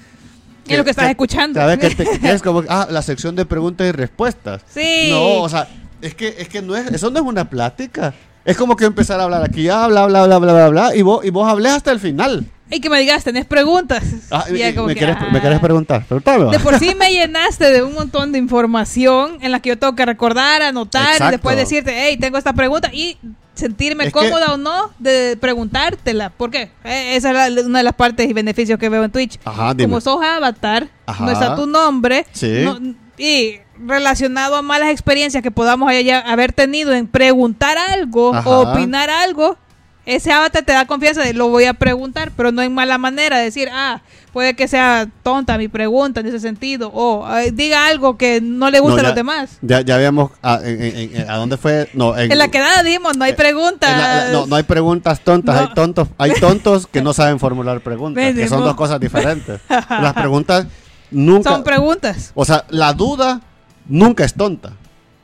Es 0.67 0.79
lo 0.79 0.85
que 0.85 0.91
estás 0.91 1.11
escuchando. 1.11 1.61
Sabes 1.61 1.79
que, 1.79 1.91
te- 1.95 2.19
que 2.21 2.31
es 2.33 2.41
como, 2.41 2.63
ah, 2.69 2.87
la 2.91 3.03
sección 3.03 3.35
de 3.37 3.45
preguntas 3.45 3.87
y 3.87 3.93
respuestas. 3.93 4.63
Sí. 4.73 5.09
No, 5.11 5.43
o 5.43 5.49
sea, 5.49 5.69
es 6.01 6.15
que, 6.15 6.35
es 6.39 6.49
que 6.49 6.63
no 6.63 6.75
es, 6.77 6.87
eso 6.93 7.11
no 7.11 7.19
es 7.19 7.25
una 7.25 7.51
plática. 7.51 8.15
Es 8.45 8.57
como 8.57 8.77
que 8.77 8.85
empezar 8.85 9.21
a 9.21 9.25
hablar 9.25 9.43
aquí, 9.43 9.69
ah, 9.69 9.87
bla, 9.89 10.07
bla, 10.07 10.25
bla, 10.27 10.39
bla, 10.39 10.53
bla, 10.53 10.69
bla, 10.69 10.97
y 10.97 11.03
vos, 11.03 11.25
y 11.25 11.31
vos 11.31 11.47
hablés 11.51 11.73
hasta 11.73 11.91
el 11.93 11.99
final. 12.01 12.47
Y 12.75 12.81
que 12.81 12.91
me 12.91 12.99
digas, 13.01 13.23
tenés 13.25 13.45
preguntas. 13.47 14.03
Ah, 14.31 14.45
Y 14.51 14.55
y- 14.61 14.73
me, 14.73 14.75
que, 14.89 14.95
querés, 14.95 15.17
ah. 15.19 15.29
me 15.33 15.41
querés 15.41 15.61
preguntar. 15.61 16.05
De 16.09 16.59
por 16.59 16.79
sí 16.79 16.95
me 16.99 17.11
llenaste 17.13 17.71
de 17.71 17.83
un 17.83 17.95
montón 17.95 18.33
de 18.33 18.39
información 18.39 19.39
en 19.41 19.53
la 19.53 19.61
que 19.61 19.69
yo 19.71 19.79
tengo 19.79 19.95
que 19.95 20.05
recordar, 20.05 20.63
anotar 20.63 21.13
Exacto. 21.13 21.29
y 21.29 21.31
después 21.33 21.57
decirte, 21.57 21.95
hey, 21.97 22.17
tengo 22.19 22.37
esta 22.39 22.53
pregunta 22.53 22.91
y 22.93 23.17
sentirme 23.55 24.05
Es 24.07 24.13
que- 24.13 24.19
cómoda 24.19 24.53
o 24.55 24.57
no 24.57 24.91
de 24.99 25.37
preguntártela. 25.41 26.31
¿Por 26.31 26.51
qué? 26.51 26.71
Eh, 26.85 27.15
esa 27.17 27.47
es 27.47 27.53
la- 27.53 27.63
una 27.63 27.79
de 27.79 27.85
las 27.85 27.95
partes 27.95 28.29
y 28.29 28.33
beneficios 28.33 28.79
que 28.79 28.89
veo 28.89 29.05
en 29.05 29.11
Twitch. 29.13 29.39
Ajá. 29.45 29.75
Como 29.77 30.01
sos 30.01 30.19
avatar, 30.23 30.89
Ajá. 31.07 31.25
no 31.25 31.31
está 31.31 31.55
tu 31.57 31.67
nombre. 31.67 32.27
Sí. 32.33 32.65
no- 32.65 32.79
y 33.17 33.59
relacionado 33.79 34.57
a 34.57 34.63
malas 34.63 34.91
experiencias 34.91 35.43
que 35.43 35.51
podamos 35.53 35.89
haya- 35.89 36.21
haber 36.21 36.53
tenido 36.53 36.93
en 36.93 37.07
preguntar 37.07 37.77
algo 37.79 38.35
Ajá. 38.35 38.49
o 38.49 38.73
opinar 38.73 39.09
algo, 39.11 39.57
ese 40.07 40.33
avatar 40.33 40.63
te 40.65 40.73
da 40.73 40.87
confianza 40.87 41.23
de 41.23 41.33
lo 41.35 41.49
voy 41.49 41.65
a 41.65 41.75
preguntar, 41.75 42.31
pero 42.37 42.53
no 42.53 42.61
en 42.63 42.75
mala 42.75 42.99
manera, 42.99 43.39
decir, 43.39 43.69
ah, 43.73 44.03
puede 44.33 44.55
que 44.55 44.69
sea 44.69 45.09
tonta 45.23 45.57
mi 45.59 45.69
pregunta 45.69 46.21
en 46.21 46.27
ese 46.27 46.41
sentido, 46.41 46.91
o 46.93 47.27
eh, 47.39 47.53
diga 47.53 47.87
algo 47.87 48.17
que 48.19 48.41
no 48.43 48.69
le 48.71 48.81
gusta 48.81 48.97
No, 48.97 49.01
a 49.01 49.03
ya- 49.03 49.09
los 49.09 49.15
demás. 49.17 49.59
Ya, 49.63 49.81
ya 49.81 49.95
habíamos, 49.95 50.31
ah, 50.43 50.59
en- 50.63 50.83
en- 50.83 51.17
en- 51.17 51.31
¿a 51.31 51.37
dónde 51.37 51.57
fue? 51.57 51.89
No, 51.95 52.17
en, 52.19 52.31
En 52.33 52.39
la 52.39 52.49
quedada 52.49 52.83
dijimos, 52.83 53.17
no 53.17 53.25
hay 53.25 53.33
preguntas. 53.35 53.91
en 53.93 53.99
la- 53.99 54.25
la- 54.27 54.33
no, 54.33 54.47
no 54.47 54.57
hay 54.57 54.63
preguntas 54.65 55.21
tontas, 55.21 55.55
No. 55.55 55.61
hay 55.63 55.69
tontos, 55.75 56.09
hay 56.19 56.33
tontos 56.41 56.87
que 56.87 57.01
no 57.01 57.13
saben 57.15 57.39
formular 57.39 57.81
preguntas, 57.81 58.23
Ven, 58.23 58.35
que 58.37 58.49
son 58.49 58.61
dos 58.63 58.75
cosas 58.75 58.99
diferentes. 59.01 59.61
Las 59.89 60.13
preguntas 60.15 60.67
nunca, 61.11 61.51
Son 61.51 61.65
preguntas. 61.65 62.33
o 62.35 62.45
sea, 62.45 62.65
la 62.71 62.93
duda 62.93 63.41
nunca 63.89 64.25
es 64.25 64.35
tonta, 64.35 64.73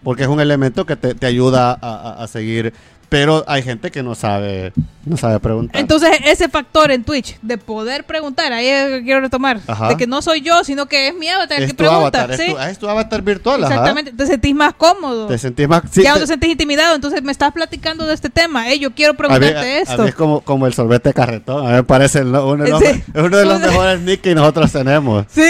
porque 0.02 0.22
es 0.22 0.28
un 0.28 0.40
elemento 0.40 0.86
que 0.86 0.96
te, 0.96 1.14
te 1.14 1.26
ayuda 1.26 1.78
a, 1.80 1.94
a- 2.18 2.22
a 2.24 2.26
seguir, 2.26 2.72
pero 3.08 3.42
hay 3.48 3.62
gente 3.64 3.90
que 3.90 4.04
no 4.04 4.14
sabe, 4.14 4.72
no 5.04 5.16
sabe 5.16 5.40
preguntar. 5.40 5.80
Entonces, 5.80 6.10
ese 6.26 6.48
factor 6.48 6.92
en 6.92 7.02
Twitch 7.02 7.36
de 7.42 7.58
poder 7.58 8.04
preguntar, 8.04 8.52
ahí 8.52 8.68
es 8.68 8.88
lo 8.88 8.96
que 8.98 9.02
quiero 9.04 9.20
retomar, 9.20 9.58
Ajá. 9.66 9.88
de 9.88 9.96
que 9.96 10.06
no 10.06 10.22
soy 10.22 10.42
yo, 10.42 10.62
sino 10.62 10.86
que 10.86 11.08
es 11.08 11.14
mi 11.16 11.28
avatar 11.28 11.58
el 11.58 11.64
es 11.64 11.70
que 11.70 11.74
tu 11.74 11.78
pregunta. 11.78 12.20
avatar, 12.22 12.30
es, 12.30 12.36
¿sí? 12.40 12.52
tu, 12.52 12.58
es 12.60 12.78
tu 12.78 12.88
avatar 12.88 13.20
virtual, 13.22 13.64
ajá. 13.64 13.72
Exactamente, 13.74 14.12
te 14.12 14.26
sentís 14.28 14.54
más 14.54 14.74
cómodo. 14.74 15.26
Te 15.26 15.38
sentís 15.38 15.66
más... 15.68 15.82
sí, 15.90 16.04
ya 16.04 16.10
no 16.10 16.14
te- 16.18 16.20
te 16.20 16.26
sentís 16.28 16.50
intimidado, 16.52 16.94
entonces 16.94 17.20
me 17.24 17.32
estás 17.32 17.52
platicando 17.52 18.06
de 18.06 18.14
este 18.14 18.30
tema. 18.30 18.70
Eh, 18.70 18.78
yo 18.78 18.92
quiero 18.94 19.10
a 19.10 19.14
mí, 19.14 19.18
preguntarte 19.18 19.56
a- 19.58 19.60
a 19.62 19.78
esto. 19.80 20.02
mí 20.02 20.08
es 20.10 20.14
como, 20.14 20.40
como 20.42 20.68
el 20.68 20.74
sorbete 20.74 21.12
carretón, 21.12 21.66
a 21.66 21.70
mí 21.70 21.74
me 21.74 21.82
parece 21.82 22.20
el- 22.20 22.28
uno 22.28 22.62
de 22.62 22.70
los, 22.70 22.80
Sí. 22.80 22.86
es 23.12 23.22
uno 23.22 23.36
de 23.36 23.44
los 23.44 23.58
mejores 23.66 24.00
nick 24.02 24.20
que 24.20 24.36
nosotros 24.36 24.70
tenemos. 24.70 25.26
Sí. 25.30 25.42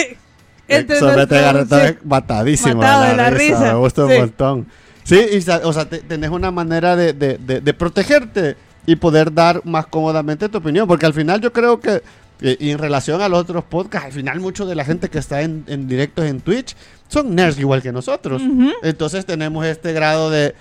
Entre 0.76 0.98
sorbete 0.98 1.40
carretón 1.40 1.80
sí. 1.88 1.94
matadísimo 2.04 2.76
Matado 2.76 3.04
de 3.10 3.16
la 3.16 3.30
risa, 3.30 3.72
Me 3.72 3.78
gusta 3.78 4.04
un 4.04 4.16
montón. 4.18 4.66
Sí, 5.04 5.18
y, 5.32 5.50
o 5.50 5.72
sea, 5.72 5.88
te- 5.88 5.98
tenés 6.00 6.30
una 6.30 6.50
manera 6.50 6.94
de, 6.96 7.12
de- 7.12 7.74
protegerte 7.74 8.56
y 8.86 8.96
poder 8.96 9.32
dar 9.32 9.60
más 9.64 9.86
cómodamente 9.86 10.48
tu 10.48 10.58
opinión. 10.58 10.86
Porque 10.86 11.06
al 11.06 11.14
final 11.14 11.40
yo 11.40 11.52
creo 11.52 11.80
que, 11.80 12.02
eh, 12.40 12.56
y 12.60 12.70
en 12.70 12.78
relación 12.78 13.20
a 13.20 13.28
los 13.28 13.40
otros 13.40 13.64
podcasts, 13.64 14.06
al 14.06 14.12
final 14.12 14.40
mucho 14.40 14.66
de 14.66 14.74
la 14.74 14.84
gente 14.84 15.08
que 15.08 15.18
está 15.18 15.42
en, 15.42 15.64
en 15.66 15.88
directos 15.88 16.24
en 16.26 16.40
Twitch 16.40 16.76
son 17.08 17.34
nerds 17.34 17.58
igual 17.58 17.82
que 17.82 17.90
nosotros. 17.92 18.40
Entonces 18.82 19.26
tenemos 19.26 19.66
este 19.66 19.92
grado 19.92 20.30
de, 20.30 20.54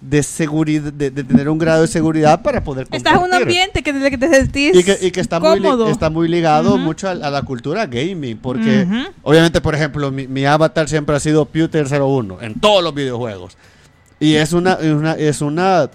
de 0.00 0.22
seguridad, 0.22 0.92
de, 0.92 1.10
de 1.10 1.24
tener 1.24 1.48
un 1.48 1.58
grado 1.58 1.82
de 1.82 1.86
seguridad 1.88 2.40
para 2.42 2.64
poder 2.64 2.86
Estás 2.90 3.12
en 3.12 3.18
un 3.18 3.22
compartir. 3.24 3.46
ambiente 3.46 3.82
que, 3.82 4.10
que 4.10 4.16
te 4.18 4.28
sentís 4.30 4.74
Y 4.74 4.82
que, 4.82 4.98
y 5.02 5.10
que 5.10 5.20
está, 5.20 5.38
muy 5.38 5.60
cómodo. 5.60 5.88
está 5.90 6.08
muy 6.08 6.26
ligado 6.26 6.70
Ujú. 6.70 6.78
mucho 6.78 7.06
a, 7.08 7.12
a 7.12 7.30
la 7.30 7.42
cultura 7.42 7.86
gaming, 7.86 8.38
porque 8.38 8.86
Ujú. 8.88 9.10
obviamente, 9.22 9.60
por 9.60 9.74
ejemplo, 9.74 10.10
mi, 10.10 10.26
mi 10.26 10.46
avatar 10.46 10.88
siempre 10.88 11.16
ha 11.16 11.20
sido 11.20 11.46
Pewter01 11.50 12.38
en 12.42 12.54
todos 12.60 12.82
los 12.82 12.94
videojuegos. 12.94 13.56
Y 14.18 14.34
es 14.36 14.52
una, 14.52 14.74
es 14.74 14.92
una, 14.92 15.12
es 15.14 15.40
una, 15.42 15.90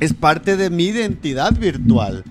es 0.00 0.12
parte 0.14 0.56
de 0.56 0.68
mi 0.70 0.84
identidad 0.84 1.52
virtual. 1.52 2.24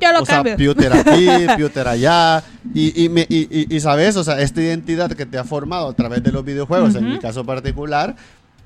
Yo 0.00 0.12
lo 0.12 0.22
o 0.22 0.26
sea, 0.26 0.42
cambio. 0.42 0.56
Pewter 0.56 0.92
aquí, 0.92 1.26
Pewter 1.56 1.88
allá. 1.88 2.42
Y, 2.74 3.04
y, 3.04 3.08
me- 3.08 3.26
y- 3.28 3.74
y- 3.74 3.80
sabes, 3.80 4.16
o 4.16 4.24
sea, 4.24 4.40
esta 4.40 4.60
identidad 4.60 5.10
que 5.12 5.24
te 5.26 5.38
ha 5.38 5.44
formado 5.44 5.88
a 5.88 5.92
través 5.94 6.22
de 6.22 6.32
los 6.32 6.44
videojuegos, 6.44 6.94
en 6.96 7.04
Ujú. 7.04 7.14
mi 7.14 7.18
caso 7.20 7.44
particular, 7.46 8.14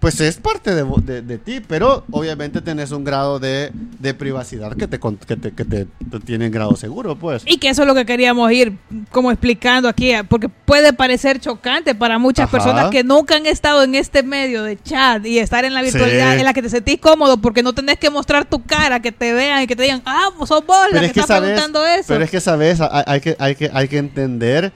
pues 0.01 0.19
es 0.23 0.39
parte 0.39 0.75
de, 0.75 0.83
de- 1.03 1.21
de 1.21 1.37
ti, 1.37 1.61
pero 1.61 2.05
obviamente 2.11 2.63
tenés 2.63 2.91
un 2.91 3.05
grado 3.05 3.39
de, 3.39 3.71
de 3.99 4.15
privacidad 4.15 4.75
que 4.75 4.89
te, 4.89 4.99
con- 4.99 5.19
que 5.19 5.37
te, 5.37 5.53
que 5.53 5.65
te, 5.67 5.87
te 6.11 6.21
tiene 6.21 6.47
en 6.47 6.53
grado 6.53 6.75
seguro, 6.75 7.17
pues. 7.17 7.43
Y 7.45 7.59
que 7.59 7.69
eso 7.69 7.83
es 7.83 7.87
lo 7.89 7.95
que 7.95 8.07
queríamos 8.07 8.51
ir 8.51 8.79
como 9.11 9.31
explicando 9.31 9.91
aquí, 9.91 10.11
eh, 10.13 10.25
porque 10.25 10.49
puede 10.49 10.95
parecer 10.95 11.39
chocante 11.39 11.95
para 11.95 12.19
muchas 12.19 12.45
Ajá. 12.45 12.53
personas 12.53 12.91
que 12.91 13.05
nunca 13.05 13.37
han 13.37 13.45
estado 13.45 13.83
en 13.83 13.95
este 13.95 14.23
medio 14.23 14.63
de 14.63 14.81
chat 14.83 15.25
y 15.27 15.39
estar 15.39 15.67
en 15.67 15.75
la 15.75 15.83
virtualidad 15.83 16.33
Sí. 16.33 16.39
en 16.39 16.45
la 16.47 16.55
que 16.55 16.63
te 16.63 16.71
sentís 16.71 16.99
cómodo 16.99 17.37
porque 17.37 17.63
no 17.63 17.75
tenés 17.75 17.99
que 17.99 18.09
mostrar 18.09 18.47
tu 18.47 18.63
cara, 18.65 19.01
que 19.01 19.13
te 19.13 19.35
vean 19.35 19.63
y 19.63 19.67
que 19.67 19.77
te 19.77 19.83
digan, 19.83 20.01
ah, 20.07 20.31
sos 20.47 20.65
vos 20.67 20.87
la 20.93 21.01
que, 21.01 21.07
estás 21.09 21.27
preguntando 21.27 21.85
eso. 21.87 22.05
pero 22.09 22.25
es 22.25 22.31
que 22.31 22.41
sabes, 22.41 22.81
hay, 22.81 23.03
hay 23.07 23.21
que, 23.21 23.37
hay, 23.39 23.55
que, 23.55 23.71
hay 23.73 23.87
que 23.87 23.99
entender 23.99 24.73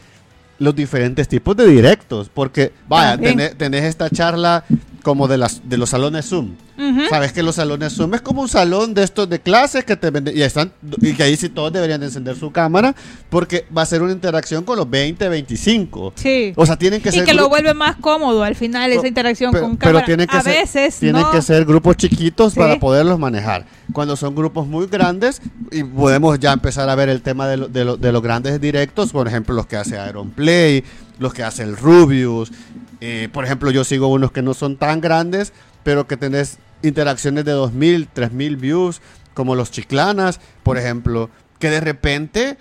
los 0.58 0.76
diferentes 0.76 1.26
tipos 1.28 1.56
de 1.56 1.66
directos, 1.66 2.30
porque, 2.32 2.72
vaya, 2.88 3.16
tenés, 3.18 3.56
tenés 3.56 3.84
esta 3.84 4.08
charla 4.10 4.64
como 5.04 5.28
de, 5.28 5.38
las, 5.38 5.60
de 5.68 5.76
los 5.76 5.90
salones 5.90 6.24
Zoom. 6.26 6.54
Sabes 7.08 7.32
que 7.32 7.44
los 7.44 7.54
salones 7.54 7.92
Zoom 7.92 8.14
es 8.14 8.20
como 8.22 8.42
un 8.42 8.48
salón 8.48 8.94
de 8.94 9.04
estos 9.04 9.28
de 9.28 9.38
clases 9.38 9.84
que 9.84 9.94
te 9.96 10.10
venden 10.10 10.36
y 10.36 10.42
están 10.42 10.72
y 11.00 11.12
que 11.12 11.22
ahí 11.22 11.36
sí 11.36 11.48
todos 11.48 11.72
deberían 11.72 12.00
de 12.00 12.06
encender 12.06 12.34
su 12.36 12.50
cámara 12.50 12.96
porque 13.30 13.64
va 13.76 13.82
a 13.82 13.86
ser 13.86 14.02
una 14.02 14.10
interacción 14.12 14.64
con 14.64 14.76
los 14.76 14.90
20, 14.90 15.28
25. 15.28 16.14
Sí. 16.16 16.52
O 16.56 16.66
sea, 16.66 16.76
tienen 16.76 17.00
que 17.00 17.10
y 17.10 17.12
ser 17.12 17.24
que 17.24 17.34
lo 17.34 17.48
vuelve 17.48 17.74
más 17.74 17.94
cómodo 17.96 18.42
al 18.42 18.56
final 18.56 18.90
esa 18.92 19.06
interacción 19.06 19.52
pero, 19.52 19.64
con 19.66 19.76
pero 19.76 19.90
cámara. 19.92 20.06
tienen 20.06 20.26
que 20.26 20.36
a 20.36 20.42
ser, 20.42 20.56
veces 20.62 20.96
tienen 20.96 21.22
no. 21.22 21.30
que 21.30 21.42
ser 21.42 21.64
grupos 21.64 21.96
chiquitos 21.96 22.54
Sí. 22.54 22.58
para 22.58 22.80
poderlos 22.80 23.18
manejar. 23.20 23.66
Cuando 23.92 24.16
son 24.16 24.34
grupos 24.34 24.66
muy 24.66 24.86
grandes, 24.86 25.40
y 25.70 25.84
podemos 25.84 26.40
ya 26.40 26.52
empezar 26.52 26.88
a 26.88 26.94
ver 26.94 27.08
el 27.10 27.20
tema 27.22 27.46
de, 27.46 27.58
lo- 27.58 27.68
de 27.68 27.84
lo- 27.84 27.96
de 27.96 28.10
los 28.10 28.22
grandes 28.22 28.60
directos, 28.60 29.12
por 29.12 29.28
ejemplo, 29.28 29.54
los 29.54 29.66
que 29.66 29.76
hace 29.76 29.96
Iron 30.08 30.30
Play, 30.30 30.82
los 31.18 31.32
que 31.34 31.44
hace 31.44 31.62
el 31.62 31.76
Rubius. 31.76 32.50
Eh, 33.00 33.28
por 33.32 33.44
ejemplo, 33.44 33.70
yo 33.70 33.84
sigo 33.84 34.08
unos 34.08 34.32
que 34.32 34.42
no 34.42 34.54
son 34.54 34.76
tan 34.76 35.00
grandes, 35.00 35.52
pero 35.82 36.06
que 36.06 36.16
tenés 36.16 36.58
interacciones 36.82 37.44
de 37.44 37.52
2000, 37.52 38.08
3000 38.12 38.56
views, 38.56 39.00
como 39.34 39.54
los 39.54 39.70
chiclanas, 39.70 40.40
por 40.62 40.78
ejemplo, 40.78 41.30
que 41.58 41.70
de 41.70 41.80
repente 41.80 42.56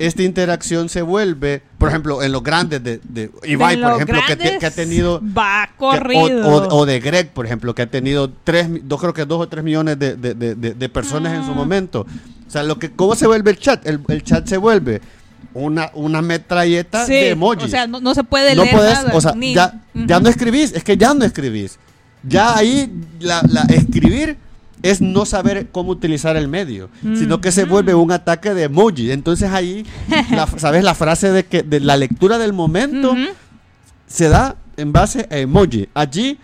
esta 0.00 0.22
interacción 0.24 0.88
se 0.88 1.02
vuelve, 1.02 1.62
por 1.78 1.88
ejemplo, 1.88 2.20
en 2.22 2.32
los 2.32 2.42
grandes 2.42 2.82
de, 2.82 3.00
de 3.04 3.30
Ibai, 3.44 3.76
De 3.76 3.82
por 3.82 3.92
ejemplo, 3.94 4.20
que, 4.26 4.34
te- 4.36 4.58
que 4.58 4.66
ha 4.66 4.70
tenido... 4.72 5.20
Va 5.22 5.68
que- 5.68 5.74
corrido. 5.76 6.48
o, 6.48 6.56
o- 6.68 6.78
o 6.80 6.86
de 6.86 6.98
Greg, 6.98 7.30
por 7.32 7.46
ejemplo, 7.46 7.74
que 7.76 7.82
ha 7.82 7.86
tenido 7.90 8.28
tres, 8.42 8.66
dos, 8.82 9.00
creo 9.00 9.14
que 9.14 9.24
dos 9.24 9.40
o 9.40 9.48
tres 9.48 9.62
millones 9.62 9.96
de, 9.98 10.16
de- 10.16 10.34
de- 10.34 10.54
de- 10.56 10.74
de 10.74 10.88
personas 10.88 11.32
en 11.34 11.44
su 11.44 11.52
Ah. 11.52 11.54
momento. 11.54 12.06
O 12.46 12.50
sea, 12.50 12.64
lo 12.64 12.78
que, 12.80 12.90
¿cómo 12.90 13.14
se 13.14 13.28
vuelve 13.28 13.52
el 13.52 13.58
chat? 13.58 13.86
El, 13.86 14.00
el 14.08 14.24
chat 14.24 14.46
se 14.48 14.56
vuelve 14.56 15.00
una, 15.54 15.90
una 15.94 16.22
metralleta 16.22 17.06
Sí, 17.06 17.12
de 17.12 17.30
emojis. 17.30 17.64
O 17.64 17.68
sea, 17.68 17.86
no, 17.86 18.00
no 18.00 18.14
se 18.14 18.24
puede 18.24 18.54
no 18.54 18.62
leer 18.64 18.74
puedes, 18.76 18.94
nada, 18.94 19.10
o 19.14 19.20
sea, 19.20 19.32
ni- 19.32 19.54
ya, 19.54 19.80
ya 19.94 20.20
no 20.20 20.28
escribís, 20.28 20.72
es 20.72 20.84
que 20.84 20.96
ya 20.96 21.14
no 21.14 21.24
escribís. 21.24 21.78
Ya 22.22 22.56
ahí 22.56 22.92
la, 23.20 23.42
la 23.48 23.62
escribir 23.62 24.36
es 24.82 25.00
no 25.00 25.24
saber 25.24 25.68
cómo 25.72 25.90
utilizar 25.90 26.36
el 26.36 26.46
medio, 26.48 26.88
sino 27.02 27.40
que 27.40 27.50
se 27.50 27.66
Mm. 27.66 27.68
vuelve 27.68 27.94
un 27.94 28.12
ataque 28.12 28.54
de 28.54 28.64
emoji. 28.64 29.10
Entonces 29.10 29.50
ahí, 29.50 29.84
la- 30.30 30.46
¿sabes 30.58 30.84
la 30.84 30.94
frase 30.94 31.30
de 31.32 31.44
que 31.44 31.62
de 31.62 31.80
la 31.80 31.96
lectura 31.96 32.38
del 32.38 32.52
momento 32.52 33.14
se 34.06 34.28
da 34.28 34.56
en 34.76 34.92
base 34.92 35.26
a 35.30 35.38
emoji? 35.38 35.88
Allí, 35.94 36.38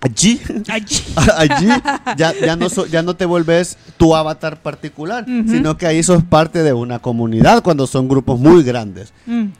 allí, 0.00 0.40
Ay, 0.68 0.84
allí 1.36 1.68
ya, 2.16 2.32
ya, 2.34 2.56
no 2.56 2.68
so- 2.68 2.86
ya 2.86 3.02
no 3.02 3.14
te 3.14 3.24
vuelves 3.26 3.76
tu 3.96 4.14
avatar 4.14 4.60
particular, 4.62 5.24
Ujú. 5.28 5.50
sino 5.50 5.76
que 5.76 5.86
ahí 5.86 6.02
sos 6.02 6.22
parte 6.24 6.62
de 6.62 6.72
una 6.72 6.98
comunidad 6.98 7.62
cuando 7.62 7.86
son 7.86 8.08
grupos 8.08 8.38
muy 8.40 8.62
grandes. 8.62 9.12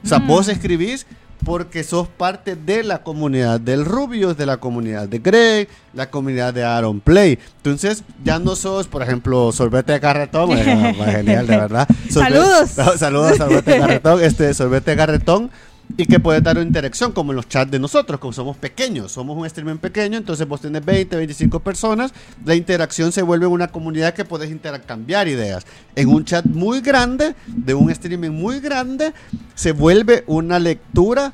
O 0.03 0.07
sea, 0.07 0.19
vos 0.19 0.47
escribís 0.47 1.05
porque 1.43 1.83
sos 1.83 2.07
parte 2.07 2.55
de 2.55 2.83
la 2.83 2.99
comunidad 3.01 3.59
del 3.59 3.83
Rubius, 3.83 4.37
de 4.37 4.45
la 4.45 4.57
comunidad 4.57 5.07
de 5.09 5.17
Greg, 5.17 5.69
la 5.93 6.09
comunidad 6.11 6.53
de 6.53 6.63
Aaron 6.63 6.99
Play. 6.99 7.39
Entonces, 7.57 8.03
ya 8.23 8.37
no 8.37 8.55
sos, 8.55 8.87
por 8.87 9.01
ejemplo, 9.01 9.51
sorbete 9.51 9.93
de 9.93 9.99
carretón. 9.99 10.47
bueno, 10.49 10.93
genial, 11.03 11.47
de 11.47 11.57
verdad. 11.57 11.87
Saludos. 12.11 12.69
saludos, 12.99 13.37
sorbete 13.37 13.71
de 13.71 13.79
carretón. 13.79 14.23
Este, 14.23 14.53
sorbete 14.53 14.91
de 14.91 14.97
carretón. 14.97 15.49
Y 15.97 16.05
que 16.05 16.19
puedes 16.19 16.41
dar 16.43 16.57
una 16.57 16.65
interacción 16.65 17.11
como 17.11 17.31
en 17.31 17.35
los 17.35 17.47
chats 17.49 17.69
de 17.71 17.79
nosotros, 17.79 18.19
como 18.19 18.33
somos 18.33 18.57
pequeños, 18.57 19.11
somos 19.11 19.37
un 19.37 19.45
streaming 19.45 19.77
pequeño, 19.77 20.17
entonces 20.17 20.47
vos 20.47 20.61
tenés 20.61 20.83
20, 20.85 21.15
25 21.15 21.59
personas, 21.59 22.13
la 22.45 22.55
interacción 22.55 23.11
se 23.11 23.21
vuelve 23.21 23.45
una 23.47 23.67
comunidad 23.67 24.13
que 24.13 24.23
podés 24.25 24.51
intercambiar 24.51 25.27
ideas. 25.27 25.65
En 25.95 26.09
un 26.09 26.23
chat 26.25 26.45
muy 26.45 26.81
grande, 26.81 27.35
de 27.47 27.73
un 27.73 27.89
streaming 27.91 28.29
muy 28.31 28.59
grande, 28.59 29.13
se 29.55 29.71
vuelve 29.73 30.23
una 30.27 30.59
lectura 30.59 31.33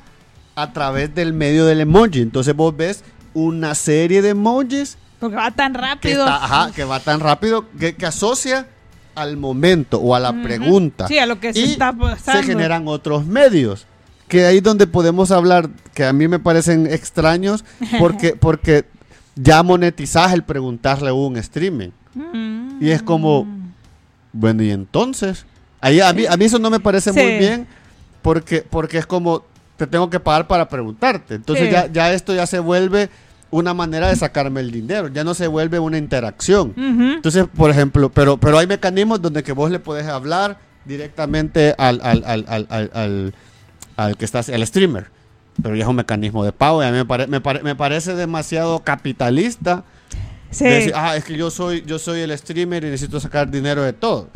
a 0.54 0.72
través 0.72 1.14
del 1.14 1.32
medio 1.32 1.64
del 1.66 1.80
emoji. 1.80 2.20
Entonces 2.20 2.54
vos 2.54 2.76
ves 2.76 3.04
una 3.34 3.74
serie 3.74 4.22
de 4.22 4.30
emojis 4.30 4.98
Porque 5.20 5.36
va 5.36 5.50
tan 5.52 5.72
que, 5.72 5.78
rápido. 5.78 6.24
está- 6.24 6.44
ajá, 6.44 6.72
que 6.74 6.84
va 6.84 7.00
tan 7.00 7.20
rápido 7.20 7.64
que, 7.78 7.94
que 7.94 8.06
asocia 8.06 8.66
al 9.14 9.36
momento 9.36 9.98
o 10.00 10.14
a 10.14 10.20
la 10.20 10.30
Ujú. 10.30 10.42
pregunta. 10.42 11.06
Sí, 11.08 11.18
a 11.18 11.26
lo 11.26 11.38
que 11.40 11.52
se 11.52 11.60
y 11.60 11.64
está 11.72 11.92
pasando. 11.92 12.40
se 12.40 12.46
generan 12.46 12.88
otros 12.88 13.24
medios. 13.26 13.86
Que 14.28 14.44
ahí 14.46 14.60
donde 14.60 14.86
podemos 14.86 15.30
hablar, 15.30 15.68
que 15.94 16.04
a 16.04 16.12
mí 16.12 16.28
me 16.28 16.38
parecen 16.38 16.86
extraños, 16.86 17.64
porque, 17.98 18.34
porque 18.34 18.84
ya 19.34 19.62
monetizás 19.62 20.32
el 20.32 20.42
preguntarle 20.42 21.10
a 21.10 21.14
un 21.14 21.36
streaming. 21.36 21.90
Mm. 22.14 22.82
Y 22.82 22.90
es 22.90 23.02
como, 23.02 23.46
bueno, 24.32 24.62
y 24.62 24.70
entonces, 24.70 25.46
ahí 25.80 26.00
a 26.00 26.12
mí, 26.12 26.26
a 26.26 26.36
mí 26.36 26.44
eso 26.44 26.58
no 26.58 26.70
me 26.70 26.80
parece 26.80 27.12
muy 27.12 27.38
bien, 27.38 27.66
porque, 28.22 28.64
porque 28.68 28.98
es 28.98 29.06
como, 29.06 29.44
te 29.76 29.86
tengo 29.86 30.10
que 30.10 30.20
pagar 30.20 30.46
para 30.46 30.68
preguntarte. 30.68 31.34
Entonces 31.34 31.66
Sí. 31.66 31.72
ya, 31.72 31.86
ya 31.86 32.12
esto 32.12 32.34
ya 32.34 32.46
se 32.46 32.58
vuelve 32.58 33.08
una 33.50 33.72
manera 33.72 34.08
de 34.08 34.16
sacarme 34.16 34.60
el 34.60 34.70
dinero, 34.70 35.08
ya 35.08 35.24
no 35.24 35.32
se 35.34 35.46
vuelve 35.46 35.78
una 35.78 35.96
interacción. 35.96 36.74
Entonces, 36.76 37.46
por 37.56 37.70
ejemplo, 37.70 38.10
pero, 38.10 38.36
pero 38.36 38.58
hay 38.58 38.66
mecanismos 38.66 39.22
donde 39.22 39.42
que 39.42 39.52
vos 39.52 39.70
le 39.70 39.78
podés 39.78 40.06
hablar 40.06 40.58
directamente 40.84 41.74
al, 41.78 42.00
al, 42.02 42.24
al, 42.26 42.66
al, 42.92 43.34
al, 43.98 44.16
que 44.16 44.24
estás, 44.24 44.48
el 44.48 44.66
streamer. 44.66 45.06
Pero 45.62 45.74
ya 45.74 45.82
es 45.82 45.88
un 45.88 45.96
mecanismo 45.96 46.44
de 46.44 46.52
pago 46.52 46.82
y 46.82 46.86
a 46.86 46.90
mí 46.90 46.96
me, 46.98 47.04
pare- 47.04 47.26
me, 47.26 47.40
pare- 47.40 47.62
me 47.62 47.74
parece 47.74 48.14
demasiado 48.14 48.78
capitalista. 48.80 49.84
Sí. 50.50 50.64
de 50.64 50.70
decir, 50.70 50.92
ah, 50.96 51.14
es 51.16 51.24
que 51.24 51.36
yo 51.36 51.50
soy, 51.50 51.82
yo 51.86 51.98
soy 51.98 52.20
el 52.20 52.36
streamer 52.38 52.82
y 52.84 52.86
necesito 52.90 53.20
sacar 53.20 53.50
dinero 53.50 53.82
de 53.82 53.92
todo. 53.92 54.28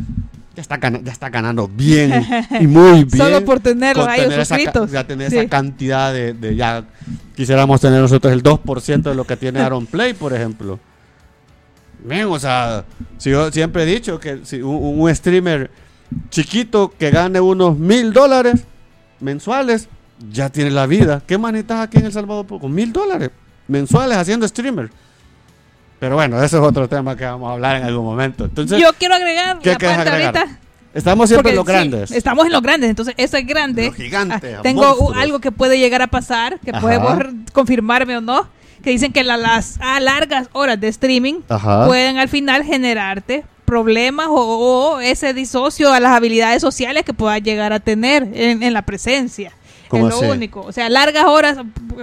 Ya 0.55 0.61
está, 0.61 0.79
ya 0.79 1.11
está 1.13 1.31
ganando 1.31 1.67
bien 1.69 2.13
y 2.61 2.67
muy 2.67 3.05
bien. 3.05 3.17
Solo 3.17 3.43
por 3.45 3.61
tenerlos 3.61 4.07
ahí 4.07 4.21
tener 4.23 4.41
esa 4.41 4.55
suscritos. 4.57 4.91
Ya 4.91 5.07
tener 5.07 5.31
Sí. 5.31 5.39
esa 5.39 5.49
cantidad 5.49 6.13
de, 6.13 6.35
de 6.35 6.55
ya 6.57 6.85
quisiéramos 7.35 7.81
tener 7.81 8.01
nosotros 8.03 8.31
el 8.33 8.43
2% 8.43 9.03
de 9.03 9.15
lo 9.15 9.25
que 9.25 9.37
tiene 9.39 9.61
Aaron 9.61 9.87
Play, 9.87 10.13
por 10.13 10.35
ejemplo. 10.35 10.79
Bien, 12.05 12.27
o 12.27 12.39
sea, 12.39 12.85
si 13.17 13.31
yo 13.31 13.51
siempre 13.53 13.85
he 13.85 13.87
dicho 13.87 14.19
que 14.19 14.41
si 14.43 14.61
un, 14.61 15.01
un 15.01 15.15
streamer 15.15 15.71
chiquito 16.31 16.93
que 16.99 17.11
gane 17.11 17.41
unos 17.41 17.79
mil 17.79 18.13
dólares 18.13 18.65
mensuales, 19.23 19.89
ya 20.31 20.51
tiene 20.51 20.71
la 20.71 20.87
vida. 20.87 21.23
¿Qué 21.27 21.39
manitas 21.39 21.81
aquí 21.81 21.99
en 21.99 22.07
El 22.07 22.13
Salvador 22.13 22.47
con 22.47 22.73
mil 22.73 22.93
dólares 22.93 23.31
mensuales 23.69 24.19
haciendo 24.19 24.47
streamer? 24.47 24.91
Pero 25.99 26.17
bueno, 26.17 26.37
ese 26.43 26.57
es 26.57 26.63
otro 26.63 26.89
tema 26.89 27.17
que 27.17 27.25
vamos 27.25 27.49
a 27.49 27.53
hablar 27.53 27.77
en 27.77 27.85
algún 27.85 28.05
momento. 28.05 28.45
Entonces, 28.45 28.81
Yo 28.81 28.91
quiero 28.99 29.15
agregar 29.15 29.59
¿qué 29.61 29.71
la 29.71 29.77
quieres 29.77 29.97
parte 29.99 30.11
agregar? 30.11 30.37
ahorita. 30.37 30.59
estamos 30.95 31.29
siempre 31.29 31.51
en 31.51 31.57
los 31.57 31.65
sí, 31.67 31.73
grandes. 31.73 32.11
estamos 32.11 32.45
en 32.47 32.53
los 32.53 32.63
grandes, 32.63 32.91
entonces 32.91 33.15
eso 33.17 33.37
es 33.37 33.47
grande. 33.47 33.87
Los 33.87 33.95
gigantes, 33.95 34.57
Ah, 34.59 34.63
tengo 34.63 34.83
monstruos. 34.83 35.17
algo 35.17 35.39
que 35.39 35.53
puede 35.53 35.79
llegar 35.79 36.03
a 36.03 36.09
pasar, 36.09 36.59
que 36.61 36.71
Ajá. 36.73 36.81
podemos 36.81 37.19
r- 37.21 37.31
confirmarme 37.53 38.17
o 38.17 38.21
no, 38.21 38.49
que 38.83 38.91
dicen 38.91 39.13
que 39.13 39.23
la- 39.23 39.37
las 39.37 39.79
a 39.81 40.01
largas 40.01 40.49
horas 40.53 40.81
de 40.81 40.89
streaming 40.89 41.35
Ajá. 41.49 41.87
pueden 41.87 42.19
al 42.19 42.29
final 42.29 42.65
generarte 42.65 43.45
problemas 43.73 44.27
o, 44.29 44.35
o 44.35 45.01
ese 45.01 45.33
disocio 45.33 45.91
a 45.95 45.99
las 45.99 46.13
habilidades 46.13 46.61
sociales 46.61 47.05
que 47.05 47.15
puedas 47.15 47.43
llegar 47.43 47.73
a 47.73 47.81
tener 47.81 48.29
en, 48.35 48.63
en 48.63 48.73
la 48.75 48.83
presencia. 48.83 49.53
¿Cómo 49.89 50.09
es 50.09 50.21
lo 50.21 50.31
único. 50.31 50.61
O 50.61 50.73
sea, 50.73 50.91
largas 50.91 51.25
horas, 51.25 51.57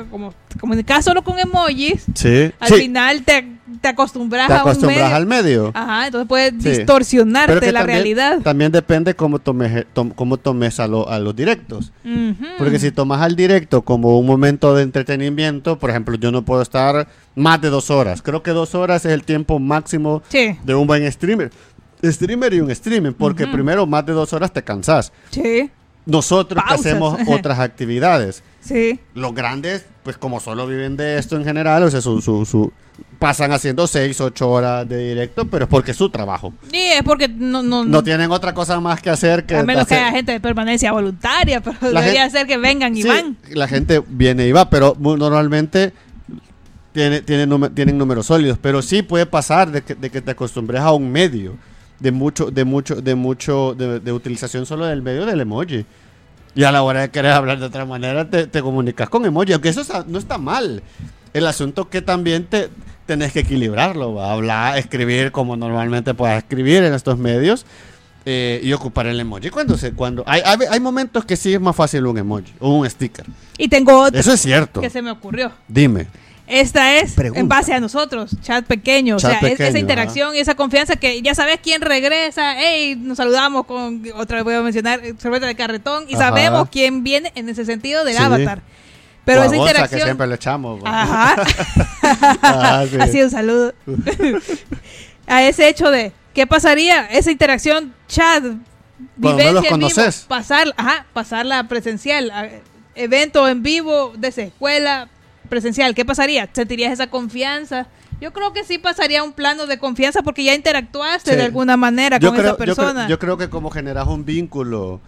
como 0.09 0.33
comunicar 0.59 1.03
solo 1.03 1.23
con 1.23 1.37
emojis, 1.37 2.05
Sí. 2.15 2.51
al 2.59 2.69
sí. 2.69 2.73
final 2.75 3.23
te, 3.23 3.45
te 3.81 3.87
acostumbras 3.87 4.47
Te 4.47 4.53
a 4.53 4.55
un 4.57 4.61
acostumbras 4.69 4.97
medio. 5.03 5.15
al 5.15 5.25
medio. 5.25 5.71
Ajá, 5.73 6.05
entonces 6.07 6.27
puedes 6.27 6.53
Sí. 6.61 6.69
distorsionarte 6.69 7.71
la 7.71 7.79
también, 7.81 7.85
realidad. 7.97 8.39
También 8.41 8.71
depende 8.71 9.13
cómo 9.15 9.39
tomes, 9.39 9.85
tom- 9.93 10.11
cómo 10.11 10.37
tomes 10.37 10.79
a, 10.79 10.87
lo- 10.87 11.07
a 11.09 11.19
los 11.19 11.35
directos. 11.35 11.91
Porque 12.57 12.79
si 12.79 12.91
tomas 12.91 13.21
al 13.21 13.35
directo 13.35 13.81
como 13.81 14.19
un 14.19 14.25
momento 14.25 14.73
de 14.75 14.83
entretenimiento, 14.83 15.77
por 15.79 15.89
ejemplo, 15.89 16.15
yo 16.15 16.31
no 16.31 16.43
puedo 16.43 16.61
estar 16.61 17.07
más 17.35 17.61
de 17.61 17.69
dos 17.69 17.89
horas. 17.89 18.21
Creo 18.21 18.43
que 18.43 18.51
dos 18.51 18.75
horas 18.75 19.05
es 19.05 19.11
el 19.13 19.23
tiempo 19.23 19.59
máximo 19.59 20.21
Sí, 20.29 20.57
de 20.63 20.75
un 20.75 20.87
buen 20.87 21.09
streamer. 21.11 21.51
Streamer 22.03 22.53
y 22.53 22.61
un 22.61 22.71
streaming, 22.71 23.11
porque 23.11 23.45
primero 23.45 23.85
más 23.85 24.05
de 24.05 24.13
dos 24.13 24.31
horas 24.33 24.53
te 24.53 24.63
cansás. 24.63 25.11
sí, 25.31 25.69
Nosotros 26.09 26.63
que 26.67 26.73
hacemos 26.73 27.17
otras 27.27 27.59
actividades. 27.59 28.43
sí. 28.61 28.99
Los 29.13 29.33
grandes, 29.33 29.85
pues 30.03 30.17
como 30.17 30.39
solo 30.39 30.67
viven 30.67 30.97
de 30.97 31.17
esto 31.17 31.35
en 31.35 31.43
general, 31.45 31.83
o 31.83 31.91
sea, 31.91 32.01
su, 32.01 32.21
su, 32.21 32.45
su- 32.45 32.71
pasan 33.17 33.51
haciendo 33.53 33.87
seis, 33.87 34.19
ocho 34.21 34.49
horas 34.49 34.87
de 34.87 35.09
directo, 35.09 35.45
pero 35.45 35.65
es 35.65 35.69
porque 35.69 35.91
es 35.91 35.97
su 35.97 36.09
trabajo. 36.09 36.53
Y 36.71 36.77
es 36.77 37.03
porque 37.03 37.27
no, 37.29 37.61
no, 37.63 37.83
No 37.85 38.03
tienen 38.03 38.31
otra 38.31 38.53
cosa 38.53 38.79
más 38.79 39.01
que 39.01 39.09
hacer 39.09 39.45
que 39.45 39.55
a 39.57 39.63
menos 39.63 39.87
que 39.87 39.95
haya 39.95 40.11
gente 40.11 40.31
de 40.33 40.39
permanencia 40.39 40.91
voluntaria, 40.91 41.61
pero 41.61 41.77
La 41.91 42.01
debería 42.01 42.23
gente- 42.23 42.37
ser 42.39 42.47
que 42.47 42.57
vengan 42.57 42.95
y 42.97 43.01
Sí, 43.03 43.07
van. 43.07 43.37
La 43.51 43.67
gente 43.67 44.01
viene 44.07 44.47
y 44.47 44.51
va, 44.51 44.69
pero 44.69 44.95
normalmente 44.99 45.93
tiene, 46.93 47.21
tiene 47.21 47.69
tienen 47.69 47.97
números 47.97 48.25
sólidos. 48.25 48.57
Pero 48.61 48.81
sí 48.81 49.01
puede 49.01 49.25
pasar 49.25 49.71
de 49.71 49.81
que, 49.81 49.95
de 49.95 50.09
que 50.09 50.21
te 50.21 50.31
acostumbres 50.31 50.81
a 50.81 50.91
un 50.91 51.11
medio, 51.11 51.55
de 51.99 52.11
mucho, 52.11 52.51
de 52.51 52.63
mucho, 52.65 52.95
de 53.01 53.15
mucho, 53.15 53.75
de, 53.77 53.99
de 53.99 54.11
utilización 54.11 54.65
solo 54.65 54.85
del 54.85 55.01
medio 55.01 55.25
del 55.25 55.41
emoji. 55.41 55.85
Y 56.55 56.63
a 56.63 56.71
la 56.71 56.81
hora 56.81 57.01
de 57.01 57.09
querer 57.11 57.31
hablar 57.31 57.59
de 57.59 57.65
otra 57.65 57.85
manera, 57.85 58.29
te, 58.29 58.47
te 58.47 58.61
comunicas 58.61 59.09
con 59.09 59.25
emoji, 59.25 59.53
aunque 59.53 59.69
eso 59.69 59.81
está- 59.81 60.03
no 60.07 60.17
está 60.17 60.37
mal. 60.37 60.81
El 61.33 61.45
asunto 61.45 61.89
que 61.89 62.01
también 62.01 62.45
te 62.45 62.69
tenés 63.05 63.31
que 63.33 63.41
equilibrarlo, 63.41 64.15
¿va? 64.15 64.31
hablar, 64.33 64.77
escribir 64.77 65.31
como 65.31 65.55
normalmente 65.55 66.13
puedas 66.13 66.37
escribir 66.39 66.83
en 66.83 66.93
estos 66.93 67.17
medios. 67.17 67.65
eh, 68.25 68.59
y 68.61 68.73
ocupar 68.73 69.07
el 69.07 69.17
emoji 69.19 69.49
cuando 69.49 69.77
se 69.77 69.93
cuando 69.93 70.23
hay, 70.27 70.41
hay, 70.45 70.57
hay 70.69 70.79
momentos 70.81 71.23
que 71.23 71.37
sí 71.37 71.53
es 71.53 71.61
más 71.61 71.73
fácil 71.75 72.05
un 72.05 72.17
emoji 72.17 72.53
o 72.59 72.73
un 72.77 72.87
sticker 72.89 73.25
Y 73.57 73.69
tengo 73.69 73.97
otra 74.03 74.19
eso 74.19 74.33
es 74.33 74.41
cierto 74.41 74.81
que 74.81 74.89
se 74.89 75.01
me 75.01 75.09
ocurrió. 75.09 75.51
dime 75.69 76.05
Esta 76.49 76.97
es 76.97 77.13
Pregunta. 77.13 77.39
en 77.39 77.47
base 77.47 77.73
a 77.73 77.79
nosotros, 77.79 78.35
chat 78.41 78.65
pequeño. 78.65 79.17
Chat 79.17 79.25
o 79.35 79.39
sea, 79.39 79.39
es- 79.39 79.51
pequeño, 79.51 79.69
esa 79.69 79.79
interacción 79.79 80.35
y 80.35 80.39
esa 80.39 80.55
confianza 80.55 80.95
que 80.95 81.21
ya 81.21 81.35
sabes 81.35 81.59
quién 81.61 81.81
regresa. 81.81 82.55
Hey, 82.57 82.95
nos 82.97 83.17
saludamos 83.17 83.65
con, 83.65 84.03
otra 84.15 84.37
vez 84.37 84.43
voy 84.45 84.55
a 84.55 84.61
mencionar, 84.61 84.99
eh, 85.05 85.13
cerveza 85.19 85.45
de 85.45 85.55
carretón. 85.55 86.05
Y 86.09 86.15
Ajá. 86.15 86.29
sabemos 86.29 86.67
quién 86.71 87.03
viene 87.03 87.31
en 87.35 87.49
ese 87.49 87.65
sentido 87.65 88.03
del 88.03 88.15
Sí. 88.17 88.23
avatar. 88.23 88.61
Pero 89.25 89.41
O 89.41 89.43
esa 89.43 89.55
Gonza, 89.55 89.63
que 89.65 89.69
interacción. 89.71 90.01
siempre 90.01 90.27
le 90.27 90.35
echamos 90.35 90.83
¿va? 90.83 91.01
Ajá. 91.01 91.35
Ah, 92.41 92.85
sí. 92.89 92.97
Así 92.99 93.21
un 93.21 93.29
saludo. 93.29 93.73
a 95.27 95.43
ese 95.43 95.67
hecho 95.69 95.91
de, 95.91 96.11
¿qué 96.33 96.47
pasaría? 96.47 97.05
Esa 97.05 97.31
interacción 97.31 97.93
chat, 98.07 98.43
no 98.43 98.57
vivencia 99.17 99.51
los 99.51 99.65
en 99.65 99.79
vivo, 99.79 100.11
pasar, 100.27 100.73
ajá, 100.77 101.05
pasarla 101.13 101.67
presencial, 101.67 102.31
evento 102.95 103.47
en 103.47 103.61
vivo 103.61 104.13
de 104.17 104.29
esa 104.29 104.41
escuela 104.41 105.09
presencial, 105.49 105.93
¿qué 105.95 106.05
pasaría? 106.05 106.47
¿Sentirías 106.53 106.93
esa 106.93 107.07
confianza 107.09 107.87
Yo 108.21 108.31
creo 108.33 108.51
que 108.53 108.63
sí 108.65 108.77
pasaría 108.77 109.23
un 109.23 109.31
plano 109.33 109.65
de 109.65 109.77
confianza 109.79 110.21
porque 110.21 110.43
ya 110.43 110.53
interactuaste 110.53 111.31
Sí. 111.31 111.37
de 111.37 111.43
alguna 111.43 111.77
manera 111.77 112.17
Yo 112.19 112.29
con 112.29 112.37
creo, 112.37 112.49
esa 112.49 112.57
yo, 112.57 112.57
creo, 112.63 112.75
persona. 112.75 113.07
yo 113.07 113.17
creo 113.19 113.37
que 113.37 113.49
como 113.49 113.69
generas 113.71 114.07
un 114.07 114.25
vínculo, 114.25 114.99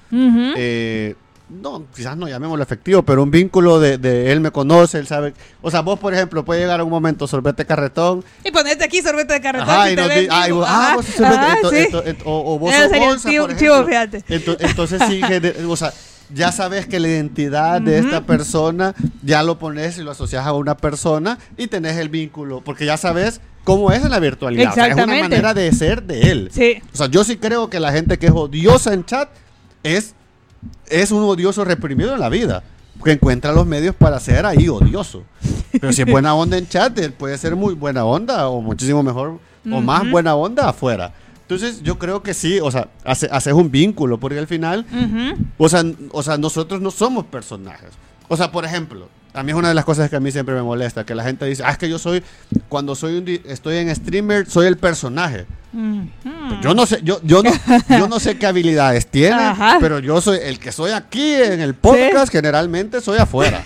eh, 0.55 1.15
no, 1.49 1.83
quizás 1.93 2.15
no 2.15 2.29
llamémoslo 2.29 2.63
efectivo, 2.63 3.03
pero 3.03 3.21
un 3.23 3.29
vínculo 3.31 3.81
de, 3.81 3.97
de 3.97 4.31
él 4.31 4.39
me 4.39 4.51
conoce, 4.51 4.99
él 4.99 5.07
sabe. 5.07 5.33
O 5.61 5.69
sea, 5.69 5.81
vos, 5.81 5.99
por 5.99 6.13
ejemplo, 6.13 6.45
puede 6.45 6.61
llegar 6.61 6.79
a 6.79 6.83
un 6.85 6.89
momento, 6.89 7.27
sorbete 7.27 7.65
carretón, 7.65 8.23
Y 8.45 8.51
ponerte 8.51 8.85
aquí 8.85 9.01
sorbete 9.01 9.33
de 9.33 9.41
carretón. 9.41 9.69
Ajá, 9.69 9.87
si 9.87 9.91
y 9.91 9.95
te 9.95 10.01
nos 10.01 10.07
ven 10.09 10.19
di- 10.21 10.27
ah, 10.31 10.43
y 10.43 10.45
vivo. 10.47 10.59
vos, 10.59 10.67
ah, 10.69 10.79
Ajá, 10.85 10.95
vos 10.95 11.05
sos 11.05 11.15
sorbete, 11.15 11.35
ajá, 11.37 11.57
ento- 11.61 11.69
sí. 11.69 11.75
ento- 11.91 12.03
ento- 12.05 12.23
o, 12.25 12.53
o 12.55 12.59
vos 12.59 12.73
sos 12.73 12.89
bolsa, 12.97 13.29
chivo, 13.57 13.83
fíjate. 13.85 14.17
Ento- 14.29 14.55
entonces 14.59 15.01
sí, 15.09 15.21
o 15.67 15.75
sea, 15.75 15.91
ya 16.33 16.51
sabes 16.51 16.87
que 16.87 16.99
la 16.99 17.07
identidad 17.07 17.81
de 17.81 17.99
esta 17.99 18.25
persona 18.25 18.95
ya 19.23 19.43
lo 19.43 19.59
pones 19.59 19.97
y 19.97 20.01
lo 20.01 20.11
asocias 20.11 20.45
a 20.45 20.53
una 20.53 20.77
persona 20.77 21.37
y 21.57 21.67
tenés 21.67 21.97
el 21.97 22.09
vínculo, 22.09 22.61
porque 22.61 22.85
ya 22.85 22.97
sabes 22.97 23.41
cómo 23.63 23.91
es 23.91 24.03
en 24.03 24.11
la 24.11 24.19
virtualidad. 24.19 24.71
O 24.71 24.73
sea, 24.73 24.87
es 24.87 24.93
una 24.93 25.03
Exactamente. 25.03 25.35
manera 25.35 25.53
de 25.53 25.71
ser 25.71 26.03
de 26.03 26.31
él. 26.31 26.49
Sí. 26.51 26.81
O 26.93 26.97
sea, 26.97 27.07
yo 27.07 27.23
sí 27.23 27.37
creo 27.37 27.69
que 27.69 27.79
la 27.79 27.91
gente 27.91 28.17
que 28.17 28.27
es 28.27 28.31
odiosa 28.31 28.93
en 28.93 29.05
chat 29.05 29.29
es, 29.83 30.15
es 30.89 31.11
un 31.11 31.23
odioso 31.23 31.65
reprimido 31.65 32.13
en 32.13 32.19
la 32.19 32.29
vida. 32.29 32.63
Que 33.03 33.13
encuentra 33.13 33.51
los 33.51 33.65
medios 33.65 33.95
para 33.95 34.19
ser 34.19 34.45
ahí 34.45 34.69
odioso. 34.69 35.23
Pero 35.71 35.91
si 35.91 36.03
es 36.03 36.07
buena 36.07 36.35
onda 36.35 36.57
en 36.57 36.67
chat, 36.67 36.95
él 36.99 37.13
puede 37.13 37.35
ser 37.37 37.55
muy 37.55 37.73
buena 37.73 38.05
onda 38.05 38.47
o 38.47 38.61
muchísimo 38.61 39.01
mejor 39.01 39.39
o 39.71 39.81
más 39.81 40.09
buena 40.11 40.35
onda 40.35 40.69
afuera. 40.69 41.11
Entonces 41.53 41.83
yo 41.83 41.99
creo 41.99 42.23
que 42.23 42.33
sí, 42.33 42.59
o 42.61 42.71
sea, 42.71 42.87
hace- 43.03 43.27
haces 43.29 43.51
un 43.53 43.69
vínculo, 43.71 44.17
porque 44.19 44.39
al 44.39 44.47
final, 44.47 44.85
o 45.57 45.67
sea, 45.67 45.83
o 46.11 46.23
sea, 46.23 46.37
nosotros 46.37 46.79
no 46.79 46.91
somos 46.91 47.25
personajes. 47.25 47.89
O 48.29 48.37
sea, 48.37 48.53
por 48.53 48.63
ejemplo, 48.63 49.09
a 49.33 49.43
mí 49.43 49.51
es 49.51 49.57
una 49.57 49.67
de 49.67 49.73
las 49.73 49.83
cosas 49.83 50.09
que 50.09 50.15
a 50.15 50.21
mí 50.21 50.31
siempre 50.31 50.55
me 50.55 50.61
molesta, 50.61 51.05
que 51.05 51.13
la 51.13 51.23
gente 51.25 51.45
dice, 51.45 51.63
ah, 51.65 51.71
es 51.71 51.77
que 51.77 51.89
yo 51.89 51.99
soy, 51.99 52.23
cuando 52.69 52.95
soy 52.95 53.17
un 53.17 53.27
estoy 53.51 53.77
en 53.77 53.93
streamer, 53.93 54.49
soy 54.49 54.67
el 54.67 54.77
personaje. 54.77 55.45
Pues 55.73 56.61
Yo 56.61 56.73
no 56.73 56.85
sé, 56.85 57.01
yo, 57.03 57.19
yo 57.23 57.43
no, 57.43 57.51
yo 57.89 58.07
no 58.07 58.19
sé 58.21 58.37
qué 58.37 58.45
habilidades 58.45 59.07
tiene, 59.07 59.35
Ajá. 59.35 59.77
pero 59.81 59.99
yo 59.99 60.21
soy 60.21 60.39
el 60.41 60.57
que 60.57 60.71
soy 60.71 60.91
aquí 60.91 61.33
en 61.33 61.59
el 61.59 61.73
podcast, 61.75 62.31
generalmente 62.31 63.01
soy 63.01 63.17
afuera. 63.19 63.61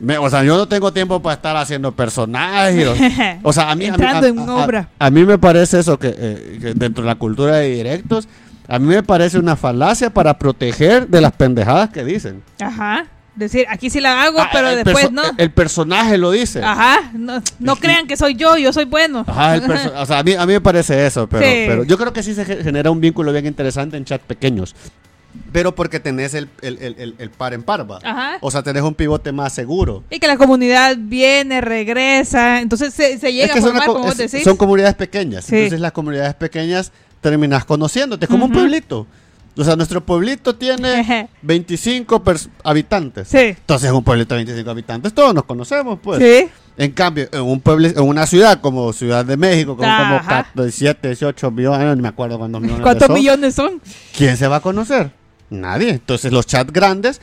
Me- 0.00 0.18
o 0.18 0.28
sea, 0.30 0.42
yo 0.42 0.56
no 0.56 0.66
tengo 0.66 0.92
tiempo 0.92 1.20
para 1.20 1.34
estar 1.34 1.56
haciendo 1.56 1.92
personajes. 1.92 2.86
O, 2.88 2.94
o 3.48 3.52
sea, 3.52 3.70
a 3.70 3.74
mí, 3.76 3.86
a 3.86 3.96
mí- 3.96 4.04
a- 4.04 4.18
a- 4.98 5.06
a 5.06 5.10
mí 5.10 5.24
me 5.24 5.38
parece 5.38 5.78
eso 5.80 5.98
que, 5.98 6.14
eh, 6.16 6.58
que 6.60 6.74
dentro 6.74 7.04
de 7.04 7.08
la 7.08 7.14
cultura 7.16 7.56
de 7.56 7.68
directos, 7.68 8.26
a 8.66 8.78
mí 8.78 8.86
me 8.86 9.02
parece 9.02 9.38
una 9.38 9.56
falacia 9.56 10.10
para 10.10 10.38
proteger 10.38 11.06
de 11.08 11.20
las 11.20 11.32
pendejadas 11.32 11.90
que 11.90 12.04
dicen. 12.04 12.42
Ajá. 12.60 13.06
Decir, 13.36 13.64
aquí 13.70 13.90
sí 13.90 14.00
la 14.00 14.22
hago, 14.24 14.40
Ah, 14.40 14.48
pero 14.52 14.74
después 14.74 15.12
no. 15.12 15.22
El 15.38 15.50
personaje 15.50 16.18
lo 16.18 16.30
dice. 16.30 16.62
Ajá. 16.62 17.10
No, 17.14 17.40
no 17.58 17.76
crean 17.76 18.06
que 18.06 18.16
soy 18.16 18.34
yo, 18.34 18.56
yo 18.58 18.72
soy 18.72 18.84
bueno. 18.86 19.24
Ajá, 19.26 19.54
el 19.56 19.70
o 19.70 20.06
sea, 20.06 20.18
a 20.18 20.22
mí, 20.22 20.32
a 20.34 20.44
mí 20.46 20.52
me 20.54 20.60
parece 20.60 21.06
eso, 21.06 21.28
pero, 21.28 21.42
Sí. 21.46 21.64
pero 21.66 21.84
yo 21.84 21.96
creo 21.96 22.12
que 22.12 22.22
sí 22.22 22.34
se 22.34 22.44
ge- 22.44 22.62
genera 22.62 22.90
un 22.90 23.00
vínculo 23.00 23.32
bien 23.32 23.46
interesante 23.46 23.96
en 23.96 24.04
chat 24.04 24.20
pequeños. 24.22 24.74
Pero 25.52 25.74
porque 25.74 26.00
tenés 26.00 26.34
el, 26.34 26.48
el, 26.62 26.78
el- 26.78 27.14
el- 27.18 27.30
par 27.30 27.54
en 27.54 27.62
par. 27.62 27.86
Ajá. 28.02 28.38
O 28.40 28.50
sea, 28.50 28.62
tenés 28.62 28.82
un 28.82 28.94
pivote 28.94 29.32
más 29.32 29.52
seguro. 29.52 30.02
Y 30.10 30.18
que 30.18 30.26
la 30.26 30.36
comunidad 30.36 30.96
viene, 30.98 31.60
regresa. 31.60 32.60
Entonces 32.60 32.92
se, 32.94 33.18
se 33.18 33.32
llega 33.32 33.46
Es 33.46 33.52
que 33.52 33.58
a 33.58 33.62
son, 33.62 33.70
formar, 33.72 33.90
una 33.90 33.98
vos 34.00 34.18
es- 34.18 34.30
decís. 34.32 34.44
son 34.44 34.56
comunidades 34.56 34.94
pequeñas. 34.96 35.44
Sí. 35.44 35.56
Entonces 35.56 35.80
las 35.80 35.92
comunidades 35.92 36.34
pequeñas 36.34 36.92
terminas 37.20 37.64
conociéndote. 37.64 38.24
Es 38.26 38.30
como 38.30 38.46
un 38.46 38.52
pueblito. 38.52 39.06
O 39.56 39.64
sea, 39.64 39.76
nuestro 39.76 40.00
pueblito 40.04 40.54
tiene 40.54 41.28
25 41.42 42.22
pers- 42.24 42.48
habitantes. 42.62 43.28
Sí. 43.28 43.38
Entonces, 43.38 43.90
en 43.90 43.96
un 43.96 44.04
pueblito 44.04 44.34
de 44.34 44.38
25 44.44 44.70
habitantes, 44.70 45.12
todos 45.12 45.34
nos 45.34 45.44
conocemos, 45.44 45.98
pues. 46.02 46.18
sí. 46.20 46.48
En 46.76 46.92
cambio, 46.92 47.28
en 47.30 47.42
un 47.42 47.60
pueblo, 47.60 47.88
en 47.88 48.00
una 48.00 48.26
ciudad 48.26 48.58
como 48.62 48.90
Ciudad 48.94 49.22
de 49.22 49.36
México, 49.36 49.76
con 49.76 49.84
como 49.84 50.14
Ajá. 50.16 50.46
17, 50.54 51.08
18 51.08 51.50
millones, 51.50 51.94
no 51.94 52.02
me 52.02 52.08
acuerdo 52.08 52.38
cuántos 52.38 52.62
millones. 52.62 52.82
¿Cuántos 52.82 53.06
son, 53.08 53.16
millones 53.16 53.54
son? 53.54 53.82
¿Quién 54.16 54.34
se 54.38 54.46
va 54.48 54.56
a 54.56 54.60
conocer? 54.60 55.10
Nadie. 55.50 55.90
Entonces, 55.90 56.32
los 56.32 56.46
chats 56.46 56.72
grandes, 56.72 57.20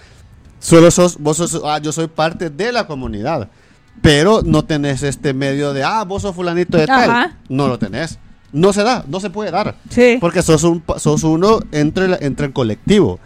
solo 0.59 0.91
sos, 0.91 1.17
vos 1.17 1.37
sos, 1.37 1.61
ah, 1.65 1.79
yo 1.79 1.91
soy 1.91 2.07
parte 2.07 2.49
de 2.49 2.71
la 2.71 2.85
comunidad. 2.87 3.49
Pero 4.01 4.41
no 4.45 4.63
tenés 4.63 5.01
este 5.01 5.33
medio 5.33 5.73
de, 5.73 5.83
ah, 5.83 6.03
vos 6.03 6.21
sos 6.21 6.35
fulanito 6.35 6.77
de 6.77 6.85
tal. 6.85 7.09
Ajá. 7.09 7.37
No 7.49 7.67
lo 7.67 7.79
tenés. 7.79 8.19
No 8.53 8.71
se 8.71 8.83
da, 8.83 9.03
no 9.07 9.19
se 9.19 9.29
puede 9.29 9.51
dar. 9.51 9.75
Sí. 9.89 10.17
Porque 10.21 10.41
sos, 10.41 10.63
un, 10.63 10.83
sos 10.97 11.23
uno 11.23 11.59
entre, 11.71 12.07
la- 12.07 12.17
entre 12.21 12.45
el 12.47 12.53
colectivo. 12.53 13.19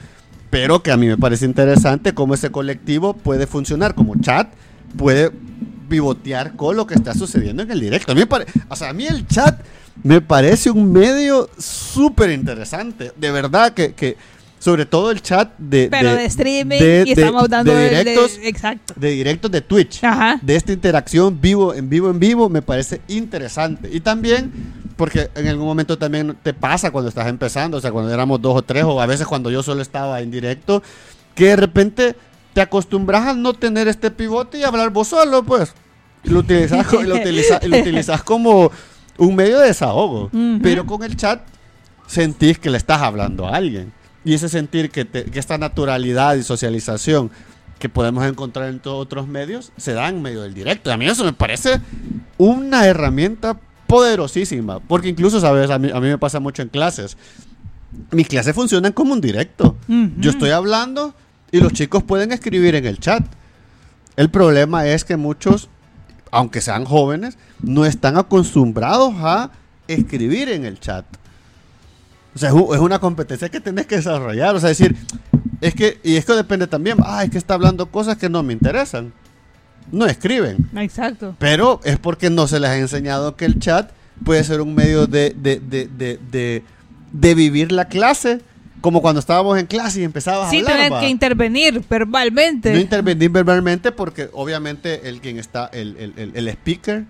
Pero 0.49 0.81
que 0.83 0.91
a 0.91 0.97
mí 0.97 1.07
me 1.07 1.17
parece 1.17 1.45
interesante 1.45 2.13
cómo 2.13 2.33
ese 2.33 2.49
colectivo 2.51 3.13
puede 3.13 3.47
funcionar 3.47 3.95
como 3.95 4.15
chat, 4.19 4.49
puede 4.97 5.31
pivotear 5.89 6.55
con 6.55 6.75
lo 6.77 6.87
que 6.87 6.93
está 6.95 7.13
sucediendo 7.13 7.63
en 7.63 7.71
el 7.71 7.79
directo. 7.79 8.11
A 8.13 8.15
mí, 8.15 8.23
o 8.69 8.75
sea, 8.75 8.89
a 8.89 8.93
mí 8.93 9.05
el 9.05 9.27
chat 9.27 9.59
me 10.03 10.21
parece 10.21 10.71
un 10.71 10.91
medio 10.91 11.49
súper 11.57 12.31
interesante. 12.31 13.11
De 13.17 13.31
verdad 13.31 13.73
que, 13.73 13.93
que, 13.93 14.17
sobre 14.61 14.85
todo 14.85 15.09
el 15.09 15.23
chat 15.23 15.57
de... 15.57 15.87
Pero 15.89 16.13
de, 16.13 16.25
streaming 16.25 16.77
de- 16.77 17.03
y 17.07 17.15
de- 17.15 17.21
estamos 17.23 17.49
dando 17.49 17.73
de 17.73 17.79
de- 17.79 17.89
directos, 17.89 18.37
exacto. 18.43 18.93
de 18.95 19.09
directos 19.09 19.49
de 19.49 19.61
Twitch 19.61 20.03
Ajá. 20.03 20.39
de 20.39 20.55
esta 20.55 20.71
interacción 20.71 21.41
vivo 21.41 21.73
en 21.73 21.89
vivo 21.89 22.11
en 22.11 22.19
vivo 22.19 22.47
me 22.47 22.61
parece 22.61 23.01
interesante. 23.07 23.89
Y 23.91 24.01
también, 24.01 24.51
porque 24.97 25.31
en 25.33 25.47
algún 25.47 25.65
momento 25.65 25.97
también 25.97 26.37
te 26.43 26.53
pasa 26.53 26.91
cuando 26.91 27.09
estás 27.09 27.25
empezando, 27.27 27.77
o 27.77 27.81
sea, 27.81 27.91
cuando 27.91 28.13
éramos 28.13 28.39
dos 28.39 28.55
o 28.55 28.61
tres, 28.61 28.83
o 28.83 29.01
a 29.01 29.07
veces 29.07 29.25
cuando 29.25 29.49
yo 29.49 29.63
solo 29.63 29.81
estaba 29.81 30.21
en 30.21 30.29
directo, 30.29 30.83
que 31.33 31.45
de 31.47 31.55
repente 31.55 32.15
te 32.53 32.61
acostumbras 32.61 33.29
a 33.29 33.33
no 33.33 33.53
tener 33.53 33.87
este 33.87 34.11
pivote 34.11 34.59
y 34.59 34.63
hablar 34.63 34.91
vos 34.91 35.07
solo, 35.07 35.41
pues. 35.41 35.73
Y 36.23 36.29
lo 36.29 36.39
utilizas, 36.41 36.85
lo 36.93 37.15
utiliza- 37.15 37.59
y 37.63 37.67
lo 37.67 37.79
utilizas 37.79 38.21
como 38.21 38.71
un 39.17 39.35
medio 39.35 39.57
de 39.57 39.69
desahogo. 39.69 40.25
Ujú. 40.25 40.59
Pero 40.61 40.85
con 40.85 41.01
el 41.01 41.17
chat 41.17 41.41
sentís 42.05 42.59
que 42.59 42.69
le 42.69 42.77
estás 42.77 43.01
hablando 43.01 43.47
a 43.47 43.55
alguien. 43.55 43.91
Y 44.23 44.33
ese 44.33 44.49
sentir 44.49 44.89
que, 44.91 45.05
te- 45.05 45.25
que 45.25 45.39
esta 45.39 45.57
naturalidad 45.57 46.35
y 46.35 46.43
socialización 46.43 47.31
que 47.79 47.89
podemos 47.89 48.23
encontrar 48.25 48.69
en 48.69 48.79
todos 48.79 49.01
otros 49.01 49.27
medios 49.27 49.71
se 49.77 49.93
da 49.93 50.07
en 50.09 50.21
medio 50.21 50.43
del 50.43 50.53
directo. 50.53 50.89
Y 50.89 50.93
a 50.93 50.97
mí 50.97 51.07
eso 51.07 51.23
me 51.23 51.33
parece 51.33 51.81
una 52.37 52.85
herramienta 52.85 53.59
poderosísima. 53.87 54.79
Porque 54.79 55.09
incluso, 55.09 55.39
¿sabes? 55.39 55.69
A 55.71 55.79
mí, 55.79 55.89
a 55.91 55.99
mí 55.99 56.07
me 56.07 56.17
pasa 56.17 56.39
mucho 56.39 56.61
en 56.61 56.69
clases. 56.69 57.17
Mis 58.11 58.27
clases 58.27 58.53
funcionan 58.55 58.91
como 58.93 59.13
un 59.13 59.21
directo. 59.21 59.75
Yo 60.19 60.29
estoy 60.29 60.51
hablando 60.51 61.13
y 61.51 61.59
los 61.59 61.73
chicos 61.73 62.03
pueden 62.03 62.31
escribir 62.31 62.75
en 62.75 62.85
el 62.85 62.99
chat. 62.99 63.23
El 64.15 64.29
problema 64.29 64.85
es 64.87 65.03
que 65.03 65.17
muchos, 65.17 65.67
aunque 66.31 66.61
sean 66.61 66.85
jóvenes, 66.85 67.37
no 67.61 67.85
están 67.85 68.17
acostumbrados 68.17 69.13
a 69.17 69.49
escribir 69.87 70.49
en 70.49 70.65
el 70.65 70.79
chat. 70.79 71.05
O 72.35 72.39
sea, 72.39 72.49
es 72.49 72.55
es 72.55 72.79
una 72.79 72.99
competencia 72.99 73.49
que 73.49 73.59
tenés 73.59 73.85
que 73.87 73.97
desarrollar. 73.97 74.55
O 74.55 74.59
sea, 74.59 74.69
decir, 74.69 74.95
es 75.59 75.75
que, 75.75 75.99
y 76.03 76.15
esto 76.15 76.35
depende 76.35 76.67
también, 76.67 76.97
ah, 77.03 77.23
es 77.23 77.29
que 77.29 77.37
está 77.37 77.53
hablando 77.55 77.87
cosas 77.87 78.17
que 78.17 78.29
no 78.29 78.41
me 78.43 78.53
interesan. 78.53 79.11
No 79.91 80.05
escriben. 80.05 80.69
Exacto. 80.77 81.35
Pero 81.39 81.81
es 81.83 81.97
porque 81.97 82.29
no 82.29 82.47
se 82.47 82.59
les 82.59 82.69
ha 82.69 82.77
enseñado 82.77 83.35
que 83.35 83.45
el 83.45 83.59
chat 83.59 83.91
puede 84.23 84.43
ser 84.43 84.61
un 84.61 84.73
medio 84.75 85.07
de, 85.07 85.35
de, 85.37 85.59
de, 85.59 85.87
de, 85.87 86.19
de- 86.31 86.63
de 87.11 87.35
vivir 87.35 87.73
la 87.73 87.89
clase, 87.89 88.39
como 88.79 89.01
cuando 89.01 89.19
estábamos 89.19 89.59
en 89.59 89.65
clase 89.65 89.99
y 89.99 90.03
empezabas 90.05 90.49
Sí, 90.49 90.57
a 90.57 90.59
hablar. 90.61 90.75
tener 90.77 90.93
va. 90.93 90.99
que 91.01 91.09
intervenir 91.09 91.83
verbalmente. 91.89 92.71
No 92.71 92.79
intervenir 92.79 93.29
verbalmente 93.29 93.91
porque 93.91 94.29
obviamente 94.31 95.09
el 95.09 95.19
quien 95.19 95.37
está, 95.37 95.69
el, 95.73 95.97
el, 95.97 96.13
el, 96.15 96.31
el 96.35 96.47
speaker 96.47 97.03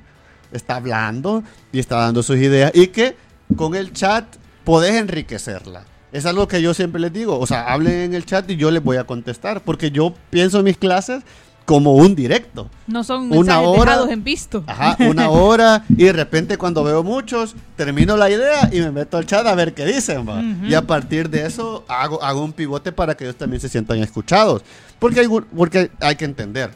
está 0.52 0.78
hablando 0.78 1.44
y 1.72 1.78
está 1.80 1.98
dando 1.98 2.24
sus 2.24 2.38
ideas 2.38 2.72
y 2.74 2.88
que 2.88 3.16
con 3.56 3.76
el 3.76 3.94
chat 3.94 4.26
podés 4.64 4.96
enriquecerla. 4.96 5.84
Es 6.12 6.26
algo 6.26 6.48
que 6.48 6.62
yo 6.62 6.74
siempre 6.74 7.00
les 7.00 7.14
digo, 7.14 7.40
o 7.40 7.48
sea, 7.48 7.72
hablen 7.72 7.94
en 8.02 8.14
el 8.14 8.26
chat 8.26 8.50
y 8.52 8.58
yo 8.58 8.70
les 8.72 8.84
voy 8.84 8.98
a 8.98 9.06
contestar 9.06 9.62
porque 9.62 9.92
yo 9.92 10.14
pienso 10.30 10.62
mis 10.62 10.78
clases 10.78 11.24
como 11.66 11.94
un 11.94 12.16
directo. 12.16 12.70
no 12.88 13.02
son 13.04 13.32
una 13.32 13.62
hora- 13.62 13.92
dejados 13.92 14.10
en 14.10 14.24
visto. 14.24 14.64
Ajá, 14.68 14.98
una 15.08 15.30
hora 15.30 15.86
y 15.90 16.04
de 16.04 16.12
repente 16.12 16.58
cuando 16.58 16.84
veo 16.84 17.02
muchos, 17.02 17.56
termino 17.78 18.18
la 18.18 18.30
idea 18.30 18.68
y 18.74 18.82
me 18.82 18.92
meto 18.92 19.16
al 19.18 19.26
chat 19.26 19.46
a 19.48 19.56
ver 19.56 19.74
qué 19.74 19.86
dicen, 19.86 20.28
va. 20.28 20.40
Ujú. 20.40 20.66
Y 20.66 20.74
a 20.74 20.82
partir 20.82 21.30
de 21.30 21.46
eso 21.46 21.86
hago, 21.88 22.22
hago 22.22 22.44
un 22.44 22.52
pivote 22.52 22.92
para 22.92 23.16
que 23.16 23.24
ellos 23.24 23.38
también 23.38 23.62
se 23.62 23.70
sientan 23.70 24.00
escuchados. 24.00 24.64
Porque 25.00 25.22
hay, 25.22 25.28
porque 25.56 25.92
hay 26.02 26.16
que 26.18 26.26
entender, 26.26 26.72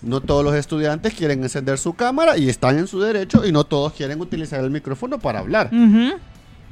no 0.00 0.20
todos 0.22 0.42
los 0.44 0.54
estudiantes 0.54 1.12
quieren 1.12 1.42
encender 1.42 1.76
su 1.76 1.92
cámara 1.92 2.38
y 2.38 2.48
están 2.48 2.78
en 2.78 2.86
su 2.86 3.00
derecho 3.00 3.44
y 3.44 3.52
no 3.52 3.64
todos 3.64 3.92
quieren 3.92 4.18
utilizar 4.20 4.64
el 4.64 4.70
micrófono 4.70 5.18
para 5.18 5.40
hablar. 5.40 5.68
Ujú. 5.74 6.16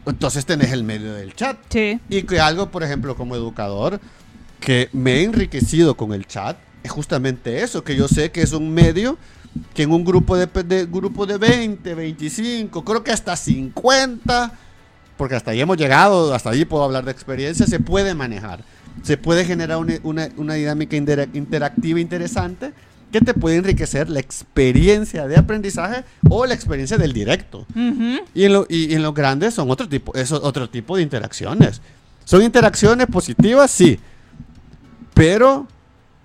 Entonces 0.07 0.47
tenés 0.47 0.73
el 0.73 0.85
medio 0.85 1.13
del 1.15 1.35
chat. 1.35 1.59
Sí. 1.69 2.01
Y 2.09 2.23
que 2.23 2.41
algo, 2.41 2.71
por 2.71 2.83
ejemplo, 2.83 3.17
como 3.17 3.35
educador, 3.35 4.01
que 4.61 4.89
me 4.93 5.17
he 5.17 5.25
enriquecido 5.25 5.97
con 5.97 6.13
el 6.13 6.27
chat, 6.27 6.57
es 6.83 6.91
justamente 6.91 7.63
eso, 7.63 7.83
que 7.85 7.97
yo 7.97 8.07
sé 8.09 8.31
que 8.31 8.43
es 8.43 8.53
un 8.53 8.73
medio 8.73 9.19
que 9.75 9.83
en 9.85 9.91
un 9.93 10.05
grupo 10.05 10.37
de, 10.37 10.47
de- 10.47 10.87
grupo 10.87 11.27
de 11.27 11.39
20, 11.39 11.95
25, 11.95 12.85
creo 12.85 13.03
que 13.03 13.11
hasta 13.11 13.35
50, 13.37 14.53
porque 15.17 15.35
hasta 15.35 15.51
ahí 15.51 15.61
hemos 15.61 15.77
llegado, 15.79 16.35
hasta 16.35 16.51
ahí 16.51 16.65
puedo 16.65 16.85
hablar 16.85 17.05
de 17.05 17.11
experiencia, 17.11 17.67
se 17.67 17.81
puede 17.81 18.15
manejar. 18.15 18.63
Se 19.03 19.17
puede 19.17 19.45
generar 19.45 19.79
una, 19.79 19.95
una- 20.03 20.29
una 20.37 20.55
dinámica 20.55 20.95
interactiva 20.97 22.01
interesante 22.01 22.73
que 23.13 23.21
te 23.21 23.35
puede 23.35 23.57
enriquecer 23.57 24.11
la 24.11 24.21
experiencia 24.21 25.27
de 25.27 25.37
aprendizaje 25.37 26.05
o 26.29 26.45
la 26.47 26.55
experiencia 26.55 26.99
del 26.99 27.13
directo. 27.13 27.67
Y 28.35 28.45
en, 28.45 28.53
lo- 28.53 28.67
y 28.69 28.93
en 28.95 29.03
los 29.03 29.15
grandes 29.15 29.55
son 29.55 29.71
otro 29.71 29.89
tipo, 29.89 30.15
es 30.15 30.33
otro 30.33 30.69
tipo 30.69 30.97
de 30.97 31.03
interacciones. 31.03 31.81
Son 32.25 32.43
interacciones 32.43 33.07
positivas, 33.07 33.71
sí, 33.71 33.99
pero 35.15 35.67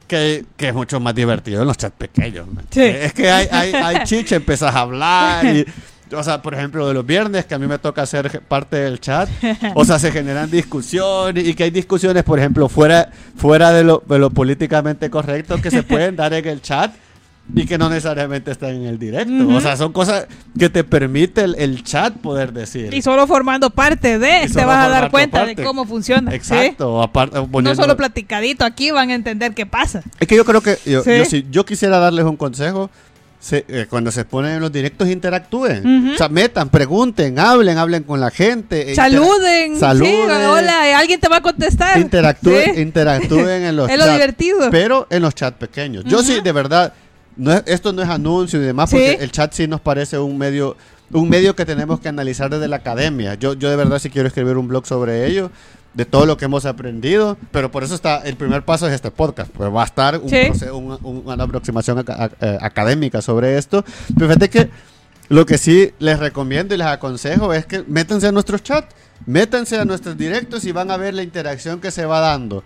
que, 0.07 0.45
que 0.57 0.69
es 0.69 0.73
mucho 0.73 0.99
más 0.99 1.15
divertido 1.15 1.61
en 1.61 1.67
los 1.67 1.77
chats 1.77 1.95
pequeños. 1.97 2.47
Sí. 2.69 2.81
Es 2.81 3.13
que 3.13 3.29
hay, 3.29 3.47
hay, 3.51 3.73
hay 3.73 4.03
chicha, 4.05 4.35
empezás 4.35 4.75
a 4.75 4.79
hablar 4.81 5.45
y... 5.45 5.65
O 6.15 6.23
sea, 6.23 6.41
por 6.41 6.53
ejemplo, 6.53 6.87
de 6.87 6.93
los 6.93 7.05
viernes, 7.05 7.45
que 7.45 7.55
a 7.55 7.59
mí 7.59 7.67
me 7.67 7.77
toca 7.79 8.05
ser 8.05 8.41
parte 8.41 8.75
del 8.77 8.99
chat, 8.99 9.29
o 9.75 9.85
sea, 9.85 9.97
se 9.99 10.11
generan 10.11 10.49
discusiones 10.51 11.47
y 11.47 11.53
que 11.53 11.63
hay 11.65 11.71
discusiones, 11.71 12.23
por 12.23 12.39
ejemplo, 12.39 12.67
fuera, 12.69 13.09
fuera 13.37 13.71
de, 13.71 13.83
lo, 13.83 14.03
de 14.07 14.19
lo 14.19 14.29
políticamente 14.29 15.09
correcto 15.09 15.61
que 15.61 15.71
se 15.71 15.83
pueden 15.83 16.15
dar 16.15 16.33
en 16.33 16.47
el 16.47 16.61
chat 16.61 16.93
y 17.53 17.65
que 17.65 17.77
no 17.77 17.89
necesariamente 17.89 18.51
están 18.51 18.69
en 18.75 18.85
el 18.85 18.99
directo. 18.99 19.33
Ujú. 19.33 19.55
O 19.55 19.61
sea, 19.61 19.75
son 19.75 19.91
cosas 19.91 20.27
que 20.57 20.69
te 20.69 20.83
permite 20.83 21.41
el, 21.43 21.55
el 21.57 21.83
chat 21.83 22.13
poder 22.13 22.53
decir. 22.53 22.93
Y 22.93 23.01
solo 23.01 23.25
formando 23.27 23.69
parte 23.71 24.19
de, 24.19 24.47
te 24.53 24.63
vas 24.65 24.85
a 24.85 24.89
dar 24.89 25.11
cuenta 25.11 25.39
parte. 25.39 25.55
de 25.55 25.63
cómo 25.63 25.85
funciona. 25.85 26.31
¿sí? 26.31 26.37
Exacto. 26.37 27.01
aparte, 27.01 27.35
No 27.37 27.47
poniendo- 27.47 27.81
solo 27.81 27.97
platicadito, 27.97 28.63
aquí 28.63 28.91
van 28.91 29.09
a 29.09 29.15
entender 29.15 29.53
qué 29.53 29.65
pasa. 29.65 30.01
Es 30.19 30.27
que 30.27 30.35
yo 30.35 30.45
creo 30.45 30.61
que 30.61 30.77
yo, 30.85 31.03
Sí. 31.03 31.17
yo, 31.17 31.25
si 31.25 31.45
yo 31.49 31.65
quisiera 31.65 31.99
darles 31.99 32.25
un 32.25 32.37
consejo. 32.37 32.89
Se- 33.41 33.65
eh, 33.67 33.87
cuando 33.89 34.11
se 34.11 34.23
ponen 34.23 34.53
en 34.53 34.61
los 34.61 34.71
directos, 34.71 35.09
interactúen. 35.09 36.11
O 36.13 36.17
sea, 36.17 36.29
metan, 36.29 36.69
pregunten, 36.69 37.39
hablen, 37.39 37.77
hablen 37.77 38.03
con 38.03 38.19
la 38.21 38.29
gente. 38.31 38.91
e 38.91 38.95
Saluden. 38.95 39.77
saluden. 39.79 40.11
Sí, 40.11 40.45
hola, 40.47 40.97
alguien 40.99 41.19
te 41.19 41.27
va 41.27 41.37
a 41.37 41.41
contestar. 41.41 41.99
Interactúen, 41.99 42.75
Sí. 42.75 42.81
interactúen 42.81 43.63
en 43.63 43.75
los 43.75 43.89
Es 43.89 43.97
lo 43.97 44.03
chats. 44.05 44.13
divertido. 44.13 44.69
Pero 44.69 45.07
en 45.09 45.21
los 45.23 45.33
chats 45.35 45.57
pequeños. 45.57 46.03
Yo 46.05 46.21
sí, 46.21 46.39
de 46.41 46.51
verdad, 46.51 46.93
no 47.35 47.51
es- 47.51 47.63
esto 47.65 47.91
no 47.91 48.03
es 48.03 48.09
anuncio 48.09 48.61
y 48.61 48.63
demás, 48.65 48.89
Sí. 48.91 48.95
porque 48.97 49.23
el 49.23 49.31
chat 49.31 49.51
sí 49.53 49.67
nos 49.67 49.81
parece 49.81 50.19
un 50.19 50.37
medio, 50.37 50.77
un 51.11 51.27
medio 51.27 51.55
que 51.55 51.65
tenemos 51.65 51.99
que 51.99 52.09
analizar 52.09 52.49
desde 52.49 52.67
la 52.67 52.75
academia. 52.77 53.33
Yo, 53.35 53.53
yo 53.55 53.69
de 53.71 53.75
verdad 53.75 53.97
sí 53.99 54.09
quiero 54.11 54.27
escribir 54.27 54.55
un 54.55 54.67
blog 54.67 54.85
sobre 54.85 55.25
ello, 55.25 55.49
de 55.93 56.05
todo 56.05 56.25
lo 56.25 56.37
que 56.37 56.45
hemos 56.45 56.65
aprendido, 56.65 57.37
pero 57.51 57.69
por 57.71 57.83
eso 57.83 57.95
está, 57.95 58.17
el 58.19 58.35
primer 58.37 58.63
paso 58.63 58.87
es 58.87 58.93
este 58.93 59.11
podcast, 59.11 59.51
pues 59.51 59.69
va 59.73 59.81
a 59.83 59.85
estar 59.85 60.17
un 60.19 60.29
Sí. 60.29 60.35
proce- 60.47 60.71
un- 60.71 60.97
un- 61.03 61.23
una 61.25 61.43
aproximación 61.43 62.03
a- 62.07 62.29
eh, 62.39 62.57
académica 62.61 63.21
sobre 63.21 63.57
esto. 63.57 63.83
Pero 64.15 64.27
fíjate 64.27 64.49
que 64.49 64.69
lo 65.29 65.45
que 65.45 65.57
sí 65.57 65.91
les 65.99 66.19
recomiendo 66.19 66.73
y 66.75 66.77
les 66.77 66.87
aconsejo 66.87 67.53
es 67.53 67.65
que 67.65 67.83
métanse 67.87 68.27
a 68.27 68.31
nuestros 68.31 68.63
chats, 68.63 68.93
métanse 69.25 69.77
a 69.77 69.85
nuestros 69.85 70.17
directos 70.17 70.63
y 70.65 70.71
van 70.71 70.91
a 70.91 70.97
ver 70.97 71.13
la 71.13 71.23
interacción 71.23 71.79
que 71.81 71.91
se 71.91 72.05
va 72.05 72.19
dando. 72.21 72.63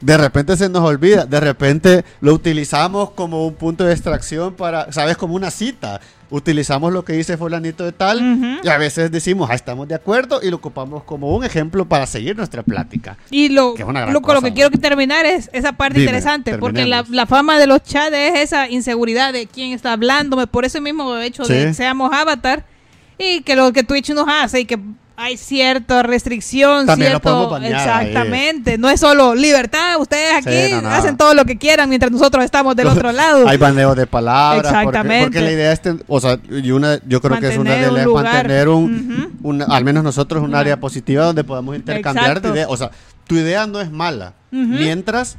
De 0.00 0.18
repente 0.18 0.54
se 0.58 0.68
nos 0.68 0.82
olvida, 0.82 1.24
de 1.24 1.40
repente 1.40 2.04
lo 2.20 2.34
utilizamos 2.34 3.12
como 3.12 3.46
un 3.46 3.54
punto 3.54 3.84
de 3.84 3.92
extracción 3.94 4.52
para, 4.54 4.92
¿sabes? 4.92 5.16
Como 5.16 5.34
una 5.34 5.50
cita. 5.50 6.00
Utilizamos 6.28 6.92
lo 6.92 7.04
que 7.04 7.12
dice 7.12 7.36
fulanito 7.36 7.84
de 7.84 7.92
tal 7.92 8.60
y 8.62 8.68
a 8.68 8.78
veces 8.78 9.10
decimos, 9.10 9.48
ah, 9.50 9.54
estamos 9.54 9.86
de 9.86 9.94
acuerdo 9.94 10.40
y 10.42 10.50
lo 10.50 10.56
ocupamos 10.56 11.04
como 11.04 11.34
un 11.34 11.44
ejemplo 11.44 11.84
para 11.86 12.06
seguir 12.06 12.36
nuestra 12.36 12.62
plática. 12.62 13.16
Y 13.30 13.48
lo, 13.48 13.74
Que 13.74 13.84
lo, 13.84 13.86
con 13.86 14.04
lo 14.04 14.20
cosa, 14.20 14.40
que 14.42 14.52
quiero 14.52 14.70
terminar 14.70 15.24
es 15.24 15.48
esa 15.52 15.72
parte 15.72 16.00
Dime, 16.00 16.10
interesante, 16.10 16.58
porque 16.58 16.84
la, 16.86 17.04
la 17.10 17.26
fama 17.26 17.58
de 17.58 17.66
los 17.66 17.82
chats 17.82 18.12
es 18.12 18.40
esa 18.40 18.68
inseguridad 18.68 19.32
de 19.32 19.46
quién 19.46 19.72
está 19.72 19.92
hablándome, 19.92 20.46
por 20.46 20.64
eso 20.64 20.80
mismo 20.80 21.16
hecho 21.18 21.44
de 21.44 21.66
que 21.66 21.74
seamos 21.74 22.12
avatar 22.12 22.64
y 23.18 23.42
que 23.42 23.56
lo 23.56 23.72
que 23.72 23.82
Twitch 23.82 24.10
nos 24.10 24.26
hace 24.28 24.60
y 24.60 24.64
que 24.64 24.78
hay 25.18 25.36
cierta 25.38 26.02
restricción, 26.02 26.84
También 26.86 27.12
lo 27.12 27.18
cierto, 27.20 27.48
podemos 27.48 27.62
ahí. 27.62 27.72
exactamente, 27.72 28.76
no 28.78 28.90
es 28.90 29.00
solo 29.00 29.34
libertad, 29.34 29.98
ustedes 29.98 30.34
aquí 30.34 30.50
Sí, 30.68 30.72
no, 30.74 30.82
no. 30.82 30.90
hacen 30.90 31.16
todo 31.16 31.32
lo 31.34 31.44
que 31.46 31.56
quieran 31.56 31.88
mientras 31.88 32.12
nosotros 32.12 32.44
estamos 32.44 32.76
del 32.76 32.88
otro 32.88 33.10
lado. 33.12 33.48
Hay 33.48 33.56
baneo 33.56 33.94
de 33.94 34.06
palabras. 34.06 34.72
porque- 34.72 34.84
Porque, 34.84 34.98
Exactamente. 34.98 35.40
la 35.40 35.52
idea 35.52 35.72
es, 35.72 35.80
ten- 35.80 36.02
o 36.06 36.20
sea, 36.20 36.38
y 36.50 36.70
una, 36.70 37.00
yo 37.06 37.20
creo 37.22 37.38
que 37.40 37.48
es 37.48 37.56
una 37.58 37.74
de 37.76 37.88
un 37.88 37.94
las 37.94 38.06
mantener 38.06 38.68
un, 38.68 39.30
Ujú. 39.40 39.48
una- 39.48 39.64
al 39.64 39.84
menos 39.84 40.04
nosotros 40.04 40.42
un 40.42 40.54
área 40.54 40.78
positiva 40.78 41.24
donde 41.24 41.44
podamos 41.44 41.74
intercambiar 41.76 42.40
de 42.42 42.50
ideas. 42.50 42.66
O 42.70 42.76
sea, 42.76 42.90
tu 43.26 43.36
idea 43.36 43.66
no 43.66 43.80
es 43.80 43.90
mala, 43.90 44.34
mientras 44.50 45.36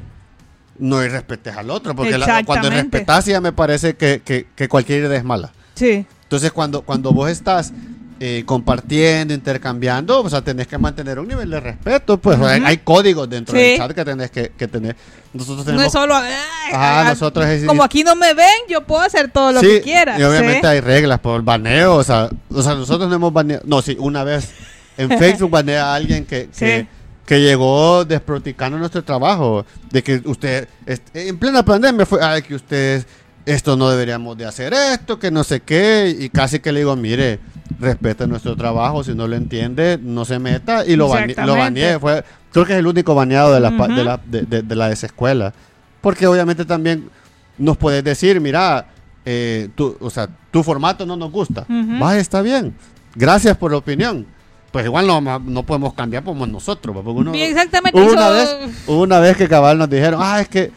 no 0.79 1.03
irrespetes 1.03 1.55
al 1.55 1.69
otro, 1.69 1.95
porque 1.95 2.17
la- 2.17 2.25
cuando 2.25 2.39
Exactamente. 2.67 2.97
respetas 2.97 3.25
ya 3.25 3.41
me 3.41 3.51
parece 3.51 3.95
que, 3.95 4.21
que- 4.23 4.47
que 4.55 4.67
cualquier 4.67 5.03
idea 5.03 5.17
es 5.17 5.23
mala. 5.23 5.51
Sí. 5.75 6.05
Entonces, 6.23 6.51
cuando, 6.51 6.81
cuando 6.81 7.11
vos 7.13 7.29
estás 7.29 7.71
eh, 8.19 8.43
compartiendo, 8.45 9.33
intercambiando, 9.33 10.21
o 10.21 10.29
sea, 10.29 10.41
tenés 10.41 10.67
que 10.67 10.77
mantener 10.77 11.19
un 11.19 11.27
nivel 11.27 11.49
de 11.49 11.59
respeto, 11.59 12.17
pues 12.17 12.39
hay, 12.39 12.61
hay 12.65 12.77
códigos 12.77 13.29
dentro 13.29 13.55
Sí. 13.55 13.61
del 13.61 13.77
chat 13.77 13.91
que 13.91 14.05
tenés 14.05 14.31
que, 14.31 14.51
que 14.57 14.67
tener. 14.67 14.95
Nosotros 15.33 15.59
No 15.59 15.63
tenemos... 15.65 15.85
es 15.87 15.91
solo... 15.91 16.15
Ajá, 16.15 17.01
ay, 17.01 17.07
nosotros 17.09 17.45
es- 17.45 17.65
como 17.65 17.83
aquí 17.83 18.03
no 18.03 18.15
me 18.15 18.33
ven, 18.33 18.47
yo 18.69 18.81
puedo 18.81 19.01
hacer 19.01 19.29
todo 19.31 19.51
lo 19.51 19.59
Sí, 19.59 19.67
que 19.67 19.81
quiera. 19.81 20.19
Y 20.19 20.23
obviamente 20.23 20.61
¿sí? 20.61 20.65
hay 20.67 20.79
reglas 20.81 21.19
por 21.19 21.35
el 21.35 21.43
baneo, 21.43 21.95
o 21.95 22.03
sea, 22.03 22.29
o 22.49 22.61
sea, 22.63 22.73
nosotros 22.75 23.07
no 23.09 23.15
hemos 23.15 23.31
baneado, 23.31 23.61
no, 23.65 23.81
sí, 23.81 23.95
una 23.99 24.23
vez 24.23 24.49
en 24.97 25.09
Facebook 25.19 25.51
banea 25.51 25.91
a 25.91 25.95
alguien 25.95 26.25
que, 26.25 26.49
que, 26.57 26.87
que 27.25 27.39
llegó 27.39 28.03
desproticando 28.03 28.77
nuestro 28.79 29.03
trabajo, 29.03 29.63
de 29.91 30.01
que 30.01 30.21
usted, 30.25 30.67
en 31.13 31.37
plena 31.37 31.63
pandemia 31.63 32.05
fue, 32.07 32.19
ay, 32.23 32.41
que 32.41 32.55
ustedes, 32.55 33.05
esto 33.45 33.77
no 33.77 33.89
deberíamos 33.89 34.35
de 34.37 34.45
hacer 34.45 34.73
esto, 34.73 35.19
que 35.19 35.29
no 35.29 35.43
sé 35.43 35.59
qué, 35.61 36.15
y 36.19 36.29
casi 36.29 36.59
que 36.59 36.71
le 36.71 36.79
digo, 36.79 36.95
mire, 36.95 37.39
respete 37.79 38.27
nuestro 38.27 38.55
trabajo, 38.55 39.03
si 39.03 39.13
no 39.13 39.27
lo 39.27 39.35
entiende, 39.35 39.99
no 40.01 40.25
se 40.25 40.39
meta, 40.39 40.85
y 40.85 40.95
lo, 40.95 41.07
bane- 41.09 41.35
lo 41.45 41.55
baneé, 41.55 41.99
fue, 41.99 42.23
creo 42.51 42.65
que 42.65 42.73
es 42.73 42.79
el 42.79 42.87
único 42.87 43.13
baneado 43.15 43.53
de 43.53 43.59
la, 43.59 43.69
Ujú. 43.69 43.93
de 43.93 44.03
la, 44.03 44.19
de, 44.25 44.41
de- 44.43 44.61
de 44.63 44.75
la 44.75 44.89
desescuela, 44.89 45.53
porque 46.01 46.25
obviamente 46.27 46.65
también 46.65 47.09
nos 47.57 47.77
puedes 47.77 48.03
decir, 48.03 48.39
mira, 48.41 48.87
eh, 49.25 49.69
tu, 49.75 49.95
o 49.99 50.09
sea, 50.09 50.27
tu 50.51 50.63
formato 50.63 51.05
no 51.05 51.15
nos 51.17 51.31
gusta. 51.31 51.61
Ujú. 51.63 51.99
Va, 52.01 52.17
está 52.17 52.41
bien. 52.41 52.73
Gracias 53.15 53.57
por 53.57 53.71
la 53.71 53.77
opinión. 53.77 54.25
Pues 54.71 54.85
igual 54.85 55.07
no, 55.07 55.19
no 55.39 55.63
podemos 55.63 55.93
cambiar 55.93 56.23
como 56.23 56.45
nosotros. 56.45 56.95
porque 57.03 57.09
uno- 57.19 57.33
exactamente. 57.33 57.99
Hubo 57.99 58.11
una, 58.11 58.29
vez, 58.29 58.57
hubo 58.85 59.01
una 59.01 59.19
vez 59.19 59.35
que 59.37 59.47
cabal 59.47 59.77
nos 59.77 59.89
dijeron, 59.89 60.19
ah, 60.23 60.39
es 60.41 60.47
que 60.49 60.71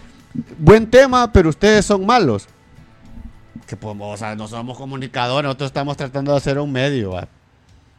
buen 0.58 0.88
tema, 0.88 1.30
pero 1.32 1.48
ustedes 1.50 1.84
son 1.84 2.06
malos. 2.06 2.46
Que 3.66 3.76
podemos, 3.76 4.14
o 4.14 4.16
sea, 4.16 4.34
no 4.36 4.48
somos 4.48 4.76
comunicadores, 4.78 5.44
nosotros 5.46 5.68
estamos 5.68 5.96
tratando 5.96 6.32
de 6.32 6.38
hacer 6.38 6.58
un 6.58 6.70
medio. 6.72 7.12
¿va? 7.12 7.28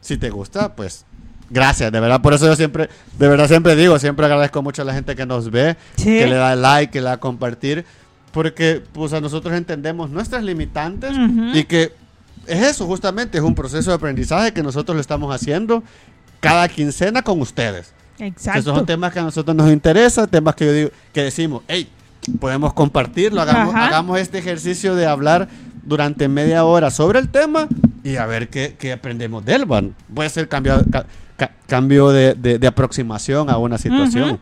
Si 0.00 0.16
te 0.16 0.30
gusta, 0.30 0.74
pues 0.74 1.04
gracias, 1.50 1.92
de 1.92 2.00
verdad. 2.00 2.20
Por 2.20 2.32
eso 2.34 2.46
yo 2.46 2.56
siempre, 2.56 2.88
de 3.18 3.28
verdad 3.28 3.48
siempre 3.48 3.76
digo, 3.76 3.98
siempre 3.98 4.26
agradezco 4.26 4.62
mucho 4.62 4.82
a 4.82 4.84
la 4.84 4.94
gente 4.94 5.14
que 5.14 5.26
nos 5.26 5.50
ve, 5.50 5.76
Sí. 5.96 6.04
que 6.04 6.26
le 6.26 6.36
da 6.36 6.56
like, 6.56 6.90
que 6.90 7.00
le 7.00 7.08
da 7.08 7.16
compartir, 7.18 7.84
porque 8.32 8.82
pues 8.92 9.12
a 9.12 9.20
nosotros 9.20 9.54
entendemos 9.54 10.10
nuestras 10.10 10.42
limitantes 10.42 11.12
Ujú. 11.12 11.56
y 11.56 11.64
que 11.64 11.92
es 12.46 12.62
eso 12.62 12.86
justamente, 12.86 13.38
es 13.38 13.44
un 13.44 13.54
proceso 13.54 13.90
de 13.90 13.96
aprendizaje 13.96 14.52
que 14.52 14.62
nosotros 14.62 14.94
lo 14.96 15.00
estamos 15.00 15.32
haciendo 15.34 15.82
cada 16.40 16.66
quincena 16.68 17.22
con 17.22 17.40
ustedes. 17.40 17.92
Exacto. 18.18 18.60
Esos 18.60 18.76
son 18.76 18.86
temas 18.86 19.12
que 19.12 19.18
a 19.20 19.22
nosotros 19.22 19.54
nos 19.56 19.70
interesan, 19.70 20.26
temas 20.28 20.54
que 20.54 20.66
yo 20.66 20.72
digo, 20.72 20.90
que 21.12 21.22
decimos, 21.22 21.62
hey, 21.68 21.88
podemos 22.40 22.72
compartirlo, 22.72 23.40
hagamos, 23.42 24.18
este 24.20 24.38
ejercicio 24.38 24.94
de 24.94 25.06
hablar 25.06 25.48
durante 25.84 26.28
media 26.28 26.64
hora 26.64 26.90
sobre 26.90 27.18
el 27.18 27.28
tema 27.28 27.66
y 28.04 28.16
a 28.16 28.26
ver 28.26 28.48
qué, 28.48 28.76
qué 28.78 28.92
aprendemos 28.92 29.44
de 29.44 29.54
él. 29.54 29.66
Puede 30.14 30.28
ser 30.30 30.48
cambio, 30.48 30.82
ca- 30.90 31.06
ca- 31.36 31.50
cambio 31.66 32.10
de, 32.10 32.34
de- 32.34 32.58
de 32.58 32.66
aproximación 32.66 33.50
a 33.50 33.58
una 33.58 33.78
situación. 33.78 34.38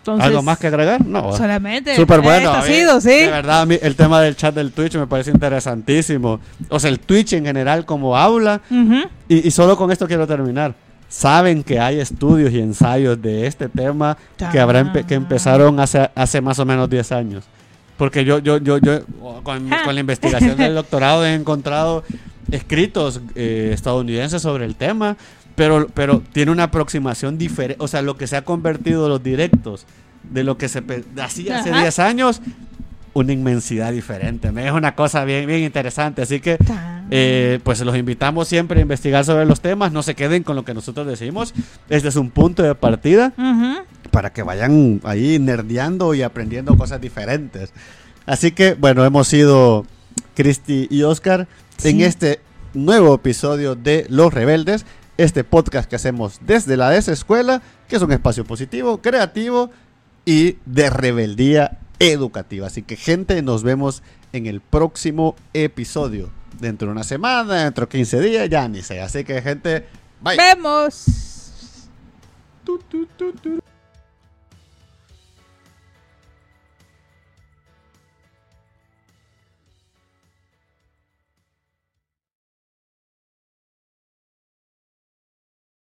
Entonces, 0.00 0.26
¿Algo 0.26 0.42
más 0.42 0.58
que 0.58 0.66
agregar? 0.68 1.04
No. 1.04 1.36
Solamente. 1.36 1.94
Súper 1.94 2.20
bueno. 2.22 2.38
Esto 2.38 2.50
ha 2.50 2.60
a 2.60 2.64
mí, 2.64 2.72
sido, 2.74 3.00
sí. 3.00 3.08
De 3.10 3.26
verdad, 3.30 3.60
a 3.62 3.66
mí 3.66 3.78
el 3.82 3.94
tema 3.94 4.22
del 4.22 4.36
chat 4.36 4.54
del 4.54 4.72
Twitch 4.72 4.96
me 4.96 5.06
parece 5.06 5.30
interesantísimo. 5.30 6.40
O 6.70 6.80
sea, 6.80 6.88
el 6.88 6.98
Twitch 6.98 7.34
en 7.34 7.44
general 7.44 7.84
como 7.84 8.16
habla. 8.16 8.62
Y 9.28 9.50
solo 9.50 9.76
con 9.76 9.90
esto 9.90 10.06
quiero 10.06 10.26
terminar. 10.26 10.74
Saben 11.08 11.62
que 11.64 11.80
hay 11.80 12.00
estudios 12.00 12.52
y 12.52 12.60
ensayos 12.60 13.20
de 13.20 13.46
este 13.46 13.68
tema 13.68 14.18
que, 14.52 14.60
habrá 14.60 14.82
empe- 14.82 15.06
que 15.06 15.14
empezaron 15.14 15.80
hace, 15.80 16.10
hace 16.14 16.40
más 16.40 16.58
o 16.58 16.66
menos 16.66 16.90
10 16.90 17.12
años. 17.12 17.44
Porque 17.96 18.24
yo, 18.24 18.38
yo, 18.38 18.58
yo, 18.58 18.78
yo 18.78 19.00
con, 19.42 19.68
la 19.70 20.00
investigación 20.00 20.56
del 20.56 20.74
doctorado 20.76 21.24
he 21.24 21.34
encontrado 21.34 22.04
escritos 22.50 23.20
eh, 23.34 23.70
estadounidenses 23.72 24.42
sobre 24.42 24.66
el 24.66 24.76
tema, 24.76 25.16
pero, 25.56 25.88
pero 25.94 26.22
tiene 26.32 26.52
una 26.52 26.64
aproximación 26.64 27.38
diferente. 27.38 27.82
O 27.82 27.88
sea, 27.88 28.02
lo 28.02 28.16
que 28.16 28.26
se 28.26 28.36
ha 28.36 28.44
convertido 28.44 29.08
los 29.08 29.22
directos 29.22 29.86
de 30.22 30.44
lo 30.44 30.58
que 30.58 30.68
se 30.68 30.82
hacía 31.20 31.58
hace 31.58 31.70
Ajá. 31.70 31.80
10 31.80 31.98
años, 32.00 32.40
una 33.20 33.32
inmensidad 33.32 33.92
diferente. 33.92 34.52
Me 34.52 34.66
es 34.66 34.72
una 34.72 34.94
cosa 34.94 35.24
bien, 35.24 35.46
bien 35.46 35.60
interesante. 35.60 36.22
Así 36.22 36.40
que 36.40 36.58
eh, 37.10 37.60
pues 37.62 37.80
los 37.80 37.96
invitamos 37.96 38.48
siempre 38.48 38.80
a 38.80 38.82
investigar 38.82 39.24
sobre 39.24 39.46
los 39.46 39.60
temas, 39.60 39.92
no 39.92 40.02
se 40.02 40.14
queden 40.14 40.42
con 40.42 40.56
lo 40.56 40.64
que 40.64 40.74
nosotros 40.74 41.06
decimos. 41.06 41.54
Este 41.88 42.08
es 42.08 42.16
un 42.16 42.30
punto 42.30 42.62
de 42.62 42.74
partida 42.74 43.32
para 44.10 44.32
que 44.32 44.42
vayan 44.42 45.00
ahí 45.04 45.38
nerdeando 45.38 46.14
y 46.14 46.22
aprendiendo 46.22 46.76
cosas 46.76 47.00
diferentes. 47.00 47.72
Así 48.26 48.52
que, 48.52 48.74
bueno, 48.74 49.04
hemos 49.04 49.28
sido 49.28 49.86
Cristi 50.34 50.86
y 50.90 51.02
Oscar 51.02 51.48
en 51.82 52.00
este 52.02 52.40
nuevo 52.74 53.14
episodio 53.14 53.74
de 53.74 54.06
Los 54.10 54.34
Rebeldes, 54.34 54.84
este 55.16 55.44
podcast 55.44 55.88
que 55.88 55.96
hacemos 55.96 56.40
desde 56.46 56.76
la 56.76 56.90
desescuela, 56.90 57.62
que 57.88 57.96
es 57.96 58.02
un 58.02 58.12
espacio 58.12 58.44
positivo, 58.44 59.00
creativo 59.00 59.70
y 60.24 60.58
de 60.66 60.90
rebeldía 60.90 61.78
educativa. 61.98 62.66
Así 62.66 62.82
que 62.82 62.96
gente, 62.96 63.42
nos 63.42 63.62
vemos 63.62 64.02
en 64.32 64.46
el 64.46 64.60
próximo 64.60 65.36
episodio. 65.52 66.30
Dentro 66.60 66.88
de 66.88 66.92
una 66.92 67.04
semana, 67.04 67.64
dentro 67.64 67.86
de 67.86 67.90
15 67.90 68.20
días, 68.20 68.48
ya 68.48 68.68
ni 68.68 68.82
sé. 68.82 69.00
Así 69.00 69.22
que 69.24 69.40
gente, 69.42 69.86
bye. 70.20 70.36
Vemos. 70.36 71.04
Tu, 72.64 72.78
tu, 72.78 73.06
tu, 73.06 73.32
tu. 73.32 73.60